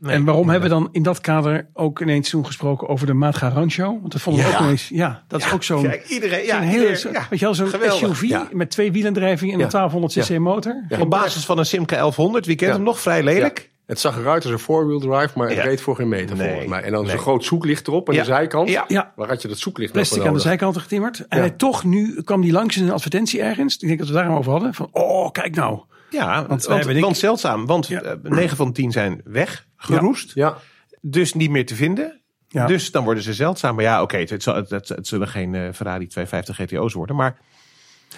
Nee. 0.00 0.14
en 0.14 0.24
waarom 0.24 0.48
hebben 0.48 0.68
we 0.68 0.74
dan 0.74 0.88
in 0.92 1.02
dat 1.02 1.20
kader 1.20 1.68
ook 1.72 2.00
ineens 2.00 2.30
toen 2.30 2.46
gesproken 2.46 2.88
over 2.88 3.06
de 3.06 3.12
Matra 3.12 3.48
Rancho? 3.48 3.98
Want 4.00 4.12
dat 4.12 4.20
vonden 4.20 4.44
we 4.44 4.48
Ja. 4.50 4.56
ook 4.56 4.62
ineens. 4.62 4.88
Ja, 4.88 5.22
dat 5.28 5.40
is 5.40 5.52
ook 5.52 5.62
zo'n 5.62 5.82
Kijk, 5.82 6.08
iedereen, 6.08 6.44
ja, 6.44 6.60
hele, 6.60 6.72
iedereen- 6.72 6.96
zo- 6.96 7.10
ja, 7.12 7.26
weet 7.30 7.38
je 7.38 7.44
wel, 7.44 7.54
zo'n. 7.54 7.68
SUV 7.90 8.22
Ja. 8.22 8.48
met 8.52 8.70
twee 8.70 8.92
wielendrijving 8.92 9.52
en 9.52 9.58
Ja. 9.58 9.64
een 9.64 9.70
1200 9.70 10.12
cc 10.28 10.38
motor. 10.38 10.84
Ja. 10.88 11.00
Op 11.00 11.10
basis 11.10 11.44
van 11.44 11.58
een 11.58 11.66
Simca 11.66 11.96
1100, 11.96 12.46
wie 12.46 12.56
kent 12.56 12.70
Ja. 12.70 12.76
hem 12.76 12.84
nog? 12.84 13.00
Vrij 13.00 13.22
lelijk. 13.22 13.58
Ja. 13.58 13.76
Het 13.86 14.00
zag 14.00 14.18
eruit 14.18 14.42
als 14.42 14.52
een 14.52 14.58
four-wheel 14.58 15.00
drive, 15.00 15.38
maar 15.38 15.48
het 15.48 15.56
Ja. 15.56 15.62
reed 15.62 15.80
voor 15.80 15.96
geen 15.96 16.08
meter 16.08 16.36
Nee, 16.36 16.48
volgens 16.48 16.68
mij. 16.68 16.82
En 16.82 16.92
dan 16.92 17.02
nee. 17.02 17.10
zo'n 17.10 17.20
groot 17.20 17.44
zoeklicht 17.44 17.86
erop 17.86 18.08
aan 18.08 18.14
Ja. 18.14 18.20
de 18.20 18.26
zijkant. 18.26 18.68
Ja. 18.68 18.84
Ja. 18.88 19.12
Waar 19.16 19.28
had 19.28 19.42
je 19.42 19.48
dat 19.48 19.58
zoeklicht 19.58 19.92
Plastic 19.92 20.18
nog 20.18 20.26
aan 20.26 20.32
de 20.34 20.40
zijkant 20.40 20.76
getimmerd. 20.78 21.18
En 21.28 21.36
Ja. 21.38 21.44
hij 21.44 21.50
toch, 21.50 21.84
nu 21.84 22.22
kwam 22.22 22.40
die 22.40 22.52
langs 22.52 22.76
in 22.76 22.84
een 22.84 22.92
advertentie 22.92 23.42
ergens. 23.42 23.76
Ik 23.76 23.86
denk 23.86 23.98
dat 23.98 24.08
we 24.08 24.14
daarom 24.14 24.36
over 24.36 24.52
hadden. 24.52 24.74
Van, 24.74 24.88
oh, 24.92 25.30
kijk 25.30 25.54
nou. 25.54 25.80
Ja, 26.10 26.46
want, 26.46 26.64
want, 26.66 26.84
hebben 26.84 27.02
want, 27.02 27.16
zeldzaam. 27.18 27.66
Want 27.66 27.86
Ja. 27.86 28.00
eh, 28.00 28.12
9 28.22 28.56
van 28.56 28.72
10 28.72 28.92
zijn 28.92 29.20
weg, 29.24 29.66
geroest. 29.78 30.34
Ja, 30.34 30.56
Dus 31.00 31.34
niet 31.34 31.50
meer 31.50 31.66
te 31.66 31.74
vinden. 31.74 32.20
Ja. 32.48 32.66
Dus 32.66 32.90
dan 32.90 33.04
worden 33.04 33.22
ze 33.22 33.34
zeldzaam. 33.34 33.74
Maar 33.74 33.84
ja, 33.84 34.02
oké, 34.02 34.16
het, 34.16 34.42
zal- 34.42 34.54
het, 34.54 34.70
het, 34.70 34.88
het 34.88 35.06
zullen 35.06 35.28
geen 35.28 35.54
eh, 35.54 35.60
Ferrari 35.72 36.06
250 36.06 36.56
GTO's 36.56 36.92
worden. 36.92 37.16
Maar 37.16 37.38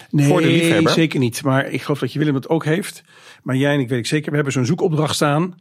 Nee, 0.09 0.27
Voor 0.27 0.41
de 0.41 0.47
liefhebber. 0.47 0.91
zeker 0.91 1.19
niet. 1.19 1.43
Maar 1.43 1.65
ik 1.67 1.81
geloof 1.81 1.99
dat 1.99 2.13
je 2.13 2.19
Willem 2.19 2.35
het 2.35 2.49
ook 2.49 2.65
heeft. 2.65 3.03
Maar 3.43 3.55
jij 3.55 3.73
en 3.73 3.79
ik 3.79 3.89
weet 3.89 3.99
ik 3.99 4.05
zeker. 4.05 4.29
We 4.29 4.35
hebben 4.35 4.53
zo'n 4.53 4.65
zoekopdracht 4.65 5.15
staan. 5.15 5.55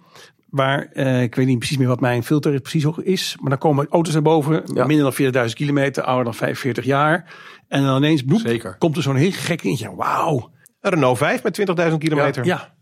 Waar, 0.50 0.86
eh, 0.92 1.22
ik 1.22 1.34
weet 1.34 1.46
niet 1.46 1.58
precies 1.58 1.76
meer 1.76 1.88
wat 1.88 2.00
mijn 2.00 2.24
filter 2.24 2.60
precies 2.60 2.84
is. 3.02 3.36
Maar 3.40 3.50
dan 3.50 3.58
komen 3.58 3.86
auto's 3.90 4.12
naar 4.12 4.22
boven. 4.22 4.62
Ja. 4.74 4.86
Minder 4.86 5.04
dan 5.04 5.12
40.000 5.48 5.54
kilometer. 5.56 6.02
Ouder 6.02 6.24
dan 6.24 6.34
45 6.34 6.84
jaar. 6.84 7.34
En 7.68 7.82
dan 7.82 7.96
ineens 7.96 8.22
bloep, 8.22 8.40
Zeker. 8.40 8.76
komt 8.78 8.96
er 8.96 9.02
zo'n 9.02 9.16
heel 9.16 9.32
gek 9.32 9.62
dingetje. 9.62 9.94
Wauw. 9.94 10.50
een 10.80 10.90
Renault 10.90 11.18
5 11.18 11.42
met 11.42 11.54
20.000 11.90 11.98
kilometer. 11.98 12.44
Ja, 12.44 12.74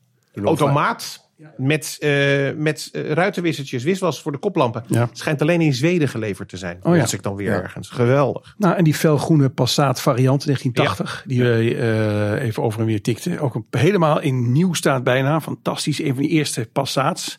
Automaat. 0.44 1.27
Met, 1.56 1.96
eh, 2.00 2.10
met 2.56 2.88
eh, 2.92 3.10
ruitenwissertjes, 3.10 3.82
wiswas 3.82 4.22
voor 4.22 4.32
de 4.32 4.38
koplampen. 4.38 4.84
Ja. 4.86 5.08
Schijnt 5.12 5.42
alleen 5.42 5.60
in 5.60 5.74
Zweden 5.74 6.08
geleverd 6.08 6.48
te 6.48 6.56
zijn. 6.56 6.78
Oh 6.82 6.96
ja. 6.96 7.06
Ik 7.10 7.22
dan 7.22 7.36
weer 7.36 7.50
Ja. 7.50 7.62
ergens. 7.62 7.88
Geweldig. 7.88 8.54
Nou, 8.58 8.76
en 8.76 8.84
die 8.84 8.94
felgroene 8.94 9.48
Passat 9.48 10.00
variant 10.00 10.44
1980, 10.44 11.24
die 11.26 11.42
we 11.42 11.74
eh, 11.74 12.46
even 12.46 12.62
over 12.62 12.80
en 12.80 12.86
weer 12.86 13.02
tikten. 13.02 13.38
Ook 13.38 13.54
een, 13.54 13.66
helemaal 13.70 14.20
in 14.20 14.52
nieuw 14.52 14.74
staat 14.74 15.04
bijna. 15.04 15.40
Fantastisch. 15.40 16.00
Een 16.02 16.14
van 16.14 16.22
die 16.22 16.30
eerste 16.30 16.68
Passats. 16.72 17.38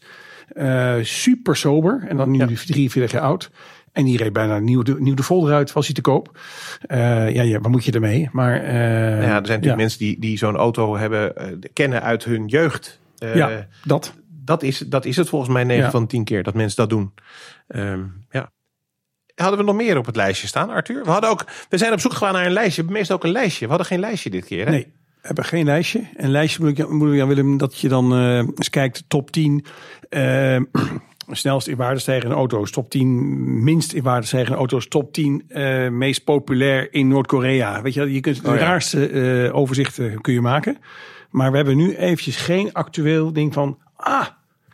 Super 1.02 1.56
sober. 1.56 2.06
En 2.08 2.18
dan 2.18 2.32
nu 2.32 2.38
43 2.56 3.12
jaar 3.12 3.22
oud. 3.22 3.52
En 3.92 4.06
die 4.06 4.18
reed 4.18 4.34
bijna 4.34 4.60
nieuw 4.60 4.82
de, 4.82 4.96
nieuw 5.00 5.14
de 5.14 5.24
folder 5.24 5.54
uit, 5.54 5.74
was 5.74 5.86
hij 5.86 5.96
te 5.96 6.02
koop. 6.02 6.40
Eh, 6.82 7.34
ja, 7.34 7.42
ja, 7.42 7.60
wat 7.60 7.72
moet 7.72 7.86
je 7.86 7.92
ermee? 7.92 8.30
Maar, 8.32 8.56
ja, 8.56 8.72
er 8.72 9.22
zijn 9.22 9.34
natuurlijk 9.34 9.64
ja. 9.64 9.76
mensen 9.76 10.00
die, 10.00 10.20
die 10.20 10.38
zo'n 10.38 10.56
auto 10.56 10.98
hebben, 10.98 11.34
kennen 11.74 12.02
uit 12.02 12.24
hun 12.24 12.48
jeugd. 12.48 13.00
Eh, 13.20 13.36
ja, 13.36 13.68
dat. 13.84 14.14
dat, 14.28 14.64
is, 14.64 14.78
dat 14.78 15.06
is 15.06 15.16
het 15.16 15.30
volgens 15.30 15.52
mij 15.52 15.64
9 15.64 15.84
Ja. 15.84 15.92
van 15.92 16.08
10 16.08 16.24
keer 16.24 16.44
dat 16.44 16.54
mensen 16.54 16.78
dat 16.78 16.90
doen. 16.90 17.14
Ehm, 17.68 18.04
ja. 18.32 18.52
Hadden 19.36 19.60
we 19.60 19.66
nog 19.66 19.76
meer 19.76 19.98
op 19.98 20.06
het 20.06 20.16
lijstje 20.16 20.48
staan, 20.48 20.70
Arthur? 20.70 21.04
We, 21.04 21.10
hadden 21.10 21.30
ook, 21.30 21.46
we 21.70 21.78
zijn 21.78 21.94
op 21.94 22.00
zoek 22.00 22.12
gegaan 22.12 22.34
naar 22.34 22.46
een 22.46 22.52
lijstje. 22.52 22.84
Meestal 22.84 23.16
ook 23.16 23.24
een 23.24 23.32
lijstje. 23.32 23.64
We 23.64 23.70
hadden 23.70 23.88
geen 23.88 24.00
lijstje 24.00 24.30
dit 24.30 24.46
keer. 24.46 24.66
Hè? 24.66 24.72
Nee, 24.72 24.84
we 25.22 25.28
hebben 25.28 25.46
geen 25.46 25.66
lijstje. 25.66 26.08
Een 26.16 26.32
lijstje 26.32 26.64
moet 26.64 26.80
ik, 26.80 26.90
moet 26.90 27.14
ik 27.14 27.22
aan 27.22 27.28
Willem 27.28 27.58
dat 27.58 27.80
je 27.80 27.88
dan 27.88 28.14
eh, 28.14 28.38
eens 28.38 28.70
kijkt, 28.70 29.04
top 29.08 29.32
10 29.32 29.66
eh, 30.10 30.58
snelst 31.32 31.68
in 31.68 31.76
waarde 31.76 32.00
stijgende 32.00 32.36
auto's, 32.36 32.72
top 32.72 32.90
10 32.90 33.64
minst 33.64 33.94
in 33.94 34.04
waarde 34.04 34.26
stijgende 34.28 34.58
auto's, 34.58 34.88
top 34.88 35.14
10 35.14 35.44
eh, 35.48 35.90
meest 35.90 36.24
populair 36.24 36.94
in 36.94 37.08
Noord-Korea. 37.08 37.82
Weet 37.82 37.94
je, 37.94 38.14
je 38.14 38.20
kunt 38.20 38.42
de 38.42 38.50
Oh 38.50 38.56
ja. 38.56 38.60
raarste 38.62 39.50
overzichten 39.54 40.22
kun 40.22 40.34
je 40.34 40.42
maken. 40.42 40.78
Maar 41.30 41.50
we 41.52 41.56
hebben 41.58 41.78
nu 41.78 41.96
eventjes 41.96 42.36
geen 42.36 42.74
actueel 42.74 43.34
ding 43.34 43.54
van, 43.54 43.78
ah, 43.96 44.26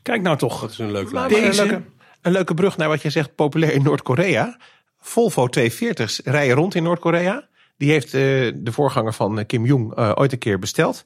kijk 0.02 0.22
nou 0.22 0.38
toch. 0.38 0.62
dat 0.62 0.70
is 0.72 0.78
een 0.78 0.92
leuk 0.92 1.12
lijstje. 1.12 1.42
Deze- 1.42 1.62
Een, 1.62 1.68
leuke, 1.68 1.84
een 2.22 2.32
leuke 2.32 2.54
brug 2.54 2.78
naar 2.78 2.88
wat 2.88 3.02
je 3.02 3.10
zegt, 3.10 3.36
populair 3.36 3.74
in 3.74 3.84
Noord-Korea. 3.84 4.58
Volvo 5.00 5.48
240's 5.48 6.22
rijden 6.24 6.56
rond 6.56 6.76
in 6.76 6.84
Noord-Korea. 6.84 7.48
Die 7.78 7.92
heeft 7.92 8.06
eh, 8.14 8.22
de 8.56 8.72
voorganger 8.72 9.14
van 9.14 9.40
eh, 9.40 9.46
Kim 9.46 9.66
Jong 9.66 9.96
eh, 9.96 10.12
ooit 10.16 10.32
een 10.32 10.38
keer 10.38 10.60
besteld. 10.60 11.04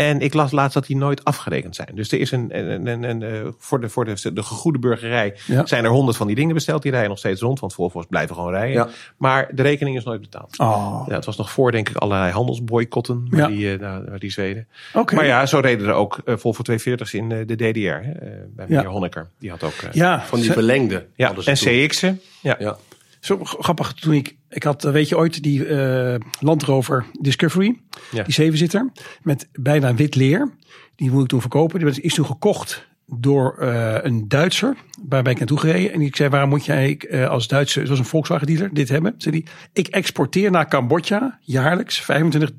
En 0.00 0.20
ik 0.20 0.34
las 0.34 0.50
laatst 0.50 0.74
dat 0.74 0.86
die 0.86 0.96
nooit 0.96 1.24
afgerekend 1.24 1.76
zijn. 1.76 1.88
Dus 1.94 2.12
er 2.12 2.20
is 2.20 2.30
een, 2.30 2.58
een, 2.58 2.86
een, 2.86 3.02
een, 3.02 3.22
eh, 3.22 3.48
voor, 3.58 3.80
de, 3.80 3.88
voor 3.88 4.04
de, 4.04 4.32
de 4.32 4.42
gegoede 4.42 4.78
burgerij 4.78 5.36
Ja. 5.46 5.66
zijn 5.66 5.84
er 5.84 5.90
honderd 5.90 6.16
van 6.16 6.26
die 6.26 6.36
dingen 6.36 6.54
besteld. 6.54 6.82
Die 6.82 6.90
rijden 6.90 7.08
nog 7.10 7.18
steeds 7.18 7.40
rond, 7.40 7.60
want 7.60 7.74
Volvo's 7.74 8.06
blijven 8.08 8.34
gewoon 8.34 8.50
rijden. 8.50 8.72
Ja. 8.74 8.88
Maar 9.16 9.50
de 9.54 9.62
rekening 9.62 9.96
is 9.96 10.04
nooit 10.04 10.20
betaald. 10.20 10.58
Oh, 10.58 11.04
Ja, 11.08 11.14
het 11.14 11.24
was 11.24 11.36
nog 11.36 11.50
voor, 11.50 11.72
denk 11.72 11.88
ik, 11.88 11.96
allerlei 11.96 12.32
handelsboycotten. 12.32 13.26
Maar 13.30 13.38
Ja. 13.40 13.46
die, 13.46 13.72
eh, 13.72 13.80
nou, 13.80 14.18
die 14.18 14.30
Zweden. 14.30 14.68
oké. 14.94 15.14
Maar 15.14 15.26
ja, 15.26 15.46
zo 15.46 15.58
reden 15.58 15.86
er 15.88 15.92
ook 15.94 16.20
eh, 16.24 16.36
Volvo 16.36 16.62
240's 16.62 17.14
in 17.14 17.28
de 17.28 17.54
DDR. 17.56 17.78
Hè, 17.88 18.12
bij 18.54 18.66
meneer 18.68 18.82
Ja. 18.82 18.84
Honecker. 18.88 19.28
Die 19.38 19.50
had 19.50 19.62
ook... 19.62 19.72
Ja, 19.92 20.20
Van 20.22 20.40
die 20.40 20.52
verlengde. 20.52 21.06
ja, 21.16 21.34
en. 21.44 21.54
CX'en. 21.54 22.20
Ja. 22.42 22.56
Ja. 22.58 22.76
Zo 23.20 23.38
grappig 23.44 23.92
toen 23.92 24.12
ik, 24.14 24.36
ik 24.50 24.62
had, 24.62 24.84
eh, 24.84 24.92
weet 24.92 25.08
je 25.08 25.16
ooit, 25.16 25.42
die 25.42 25.66
eh 25.66 26.14
Land 26.40 26.62
Rover 26.62 27.06
Discovery, 27.20 27.80
Ja. 28.10 28.22
die 28.22 28.34
zevenzitter, 28.34 28.90
met 29.22 29.48
bijna 29.52 29.94
wit 29.94 30.14
leer. 30.14 30.50
Die 30.96 31.10
moet 31.10 31.22
ik 31.22 31.28
toen 31.28 31.40
verkopen. 31.40 31.80
Die 31.92 32.02
is 32.02 32.14
toen 32.14 32.26
gekocht 32.26 32.88
door 33.06 33.56
eh, 33.58 33.96
een 34.02 34.28
Duitser, 34.28 34.76
waarbij 35.08 35.32
ik 35.32 35.38
naartoe 35.38 35.58
gereden. 35.58 35.92
En 35.92 36.00
ik 36.00 36.16
zei, 36.16 36.28
waarom 36.28 36.48
moet 36.50 36.64
jij 36.64 36.98
als 37.28 37.48
Duitse, 37.48 37.84
was 37.86 37.98
een 37.98 38.04
Volkswagen 38.04 38.46
dealer, 38.46 38.74
dit 38.74 38.88
hebben? 38.88 39.14
Zei 39.18 39.34
die, 39.34 39.46
ik 39.72 39.86
exporteer 39.88 40.50
naar 40.50 40.68
Cambodja 40.68 41.38
jaarlijks 41.42 42.00
25 42.00 42.50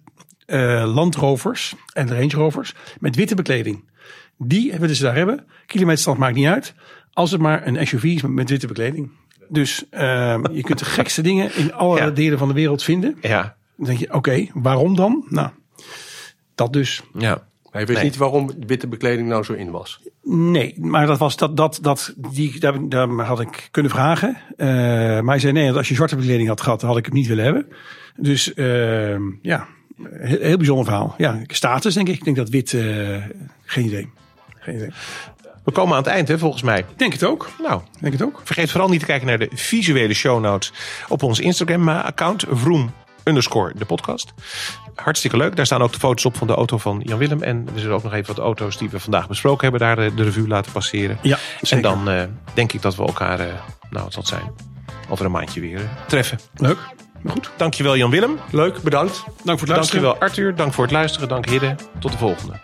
eh, 0.45 0.91
Land 0.93 1.15
Rovers 1.15 1.75
en 1.93 2.10
Range 2.10 2.27
Rovers 2.36 2.73
met 2.99 3.15
witte 3.15 3.36
bekleding. 3.36 3.89
Die 4.38 4.71
willen 4.80 4.95
ze 4.95 5.04
daar 5.04 5.15
hebben. 5.15 5.45
Kilometerstand 5.65 6.17
maakt 6.17 6.36
niet 6.36 6.47
uit. 6.47 6.73
Als 7.13 7.32
het 7.32 7.41
maar 7.41 7.67
een 7.67 7.88
SUV 7.88 8.04
is 8.04 8.21
met 8.21 8.49
witte 8.49 8.67
bekleding. 8.67 9.12
Dus 9.51 9.85
ehm, 9.89 10.51
je 10.51 10.61
kunt 10.63 10.79
de 10.79 10.85
gekste 10.85 11.21
dingen 11.21 11.55
in 11.55 11.73
alle 11.73 11.97
Ja. 11.97 12.09
delen 12.09 12.37
van 12.37 12.47
de 12.47 12.53
wereld 12.53 12.83
vinden. 12.83 13.17
Ja, 13.21 13.55
Dan 13.77 13.85
denk 13.85 13.99
je, 13.99 14.13
oké, 14.13 14.47
waarom 14.53 14.95
dan? 14.95 15.25
Nou, 15.29 15.49
dat 16.55 16.73
dus. 16.73 17.01
ja. 17.17 17.49
Hij 17.71 17.85
weet 17.85 17.95
Nee. 17.95 18.05
niet 18.05 18.17
waarom 18.17 18.51
witte 18.67 18.87
bekleding 18.87 19.27
nou 19.27 19.43
zo 19.43 19.53
in 19.53 19.71
was. 19.71 20.01
Nee, 20.23 20.75
maar 20.79 21.07
dat 21.07 21.17
was 21.17 21.37
dat, 21.37 21.57
dat, 21.57 21.79
dat 21.81 22.13
die, 22.17 22.59
daar, 22.59 22.89
daar 22.89 23.07
had 23.09 23.39
ik 23.39 23.67
kunnen 23.71 23.91
vragen. 23.91 24.37
Eh, 24.57 24.67
maar 24.67 25.23
hij 25.25 25.39
zei 25.39 25.53
nee, 25.53 25.71
als 25.71 25.87
je 25.89 25.95
zwarte 25.95 26.15
bekleding 26.15 26.47
had 26.47 26.61
gehad, 26.61 26.79
dan 26.79 26.89
had 26.89 26.97
ik 26.97 27.05
het 27.05 27.13
niet 27.13 27.27
willen 27.27 27.43
hebben. 27.43 27.67
Dus 28.15 28.53
ehm, 28.53 29.21
ja, 29.41 29.67
heel, 30.09 30.39
heel 30.39 30.57
bijzonder 30.57 30.85
verhaal. 30.85 31.13
Ja, 31.17 31.39
status 31.47 31.93
denk 31.93 32.07
ik. 32.07 32.15
Ik 32.15 32.23
denk 32.23 32.35
dat 32.37 32.49
wit, 32.49 32.73
eh, 32.73 33.23
geen 33.65 33.85
idee. 33.85 34.09
Geen 34.59 34.75
idee. 34.75 34.89
We 35.63 35.71
komen 35.71 35.95
aan 35.95 36.04
het 36.04 36.12
eind, 36.12 36.28
hè, 36.28 36.38
volgens 36.39 36.62
mij. 36.62 36.86
Denk 36.95 37.13
het 37.13 37.24
ook. 37.24 37.50
Nou, 37.62 37.82
denk 38.00 38.13
het 38.13 38.24
ook. 38.24 38.41
vergeet 38.43 38.71
vooral 38.71 38.89
niet 38.89 39.00
te 39.00 39.06
kijken 39.06 39.28
naar 39.28 39.38
de 39.39 39.50
visuele 39.54 40.13
show 40.13 40.41
notes 40.41 40.74
op 41.08 41.24
ons 41.24 41.39
Instagram-account. 41.39 42.45
Vroom 42.52 42.93
underscore 43.24 43.71
de 43.78 43.86
podcast. 43.86 44.34
Hartstikke 44.95 45.38
leuk. 45.38 45.56
Daar 45.56 45.65
staan 45.65 45.82
ook 45.82 45.91
de 45.93 46.00
foto's 46.00 46.26
op 46.26 46.38
van 46.38 46.47
de 46.47 46.54
auto 46.54 46.78
van 46.78 47.02
Jan 47.06 47.17
Willem. 47.17 47.43
En 47.43 47.67
we 47.74 47.80
zullen 47.80 47.95
ook 47.95 48.04
nog 48.04 48.13
even 48.13 48.36
wat 48.36 48.43
auto's 48.45 48.78
die 48.78 48.89
we 48.89 49.00
vandaag 49.00 49.28
besproken 49.28 49.62
hebben, 49.69 49.80
daar 49.88 49.95
de, 49.95 50.15
de 50.15 50.24
revue 50.24 50.47
laten 50.47 50.71
passeren. 50.71 51.17
Ja, 51.21 51.38
En 51.69 51.82
dan 51.82 52.10
eh, 52.10 52.24
denk 52.54 52.74
ik 52.74 52.82
dat 52.82 52.95
we 52.95 53.06
elkaar, 53.06 53.39
eh, 53.39 53.45
nou 53.89 54.04
wat 54.04 54.13
zal 54.13 54.21
het 54.21 54.32
zijn, 54.32 54.52
over 55.10 55.26
een 55.26 55.32
maandje 55.32 55.62
weer 55.62 55.78
eh, 55.80 56.06
treffen. 56.08 56.39
Leuk. 56.56 56.78
Goed, 57.28 57.52
Dankjewel 57.58 57.97
Jan 57.97 58.10
Willem. 58.10 58.39
Leuk, 58.52 58.82
bedankt. 58.82 59.24
dank 59.43 59.60
voor 59.60 59.67
het 59.67 59.78
luisteren. 59.78 60.04
Dankjewel 60.04 60.30
Arthur. 60.30 60.56
Dank 60.56 60.74
voor 60.74 60.84
het 60.84 60.93
luisteren. 60.93 61.28
Dank 61.28 61.50
Hidde. 61.50 61.76
Tot 62.00 62.12
de 62.12 62.17
volgende. 62.17 62.60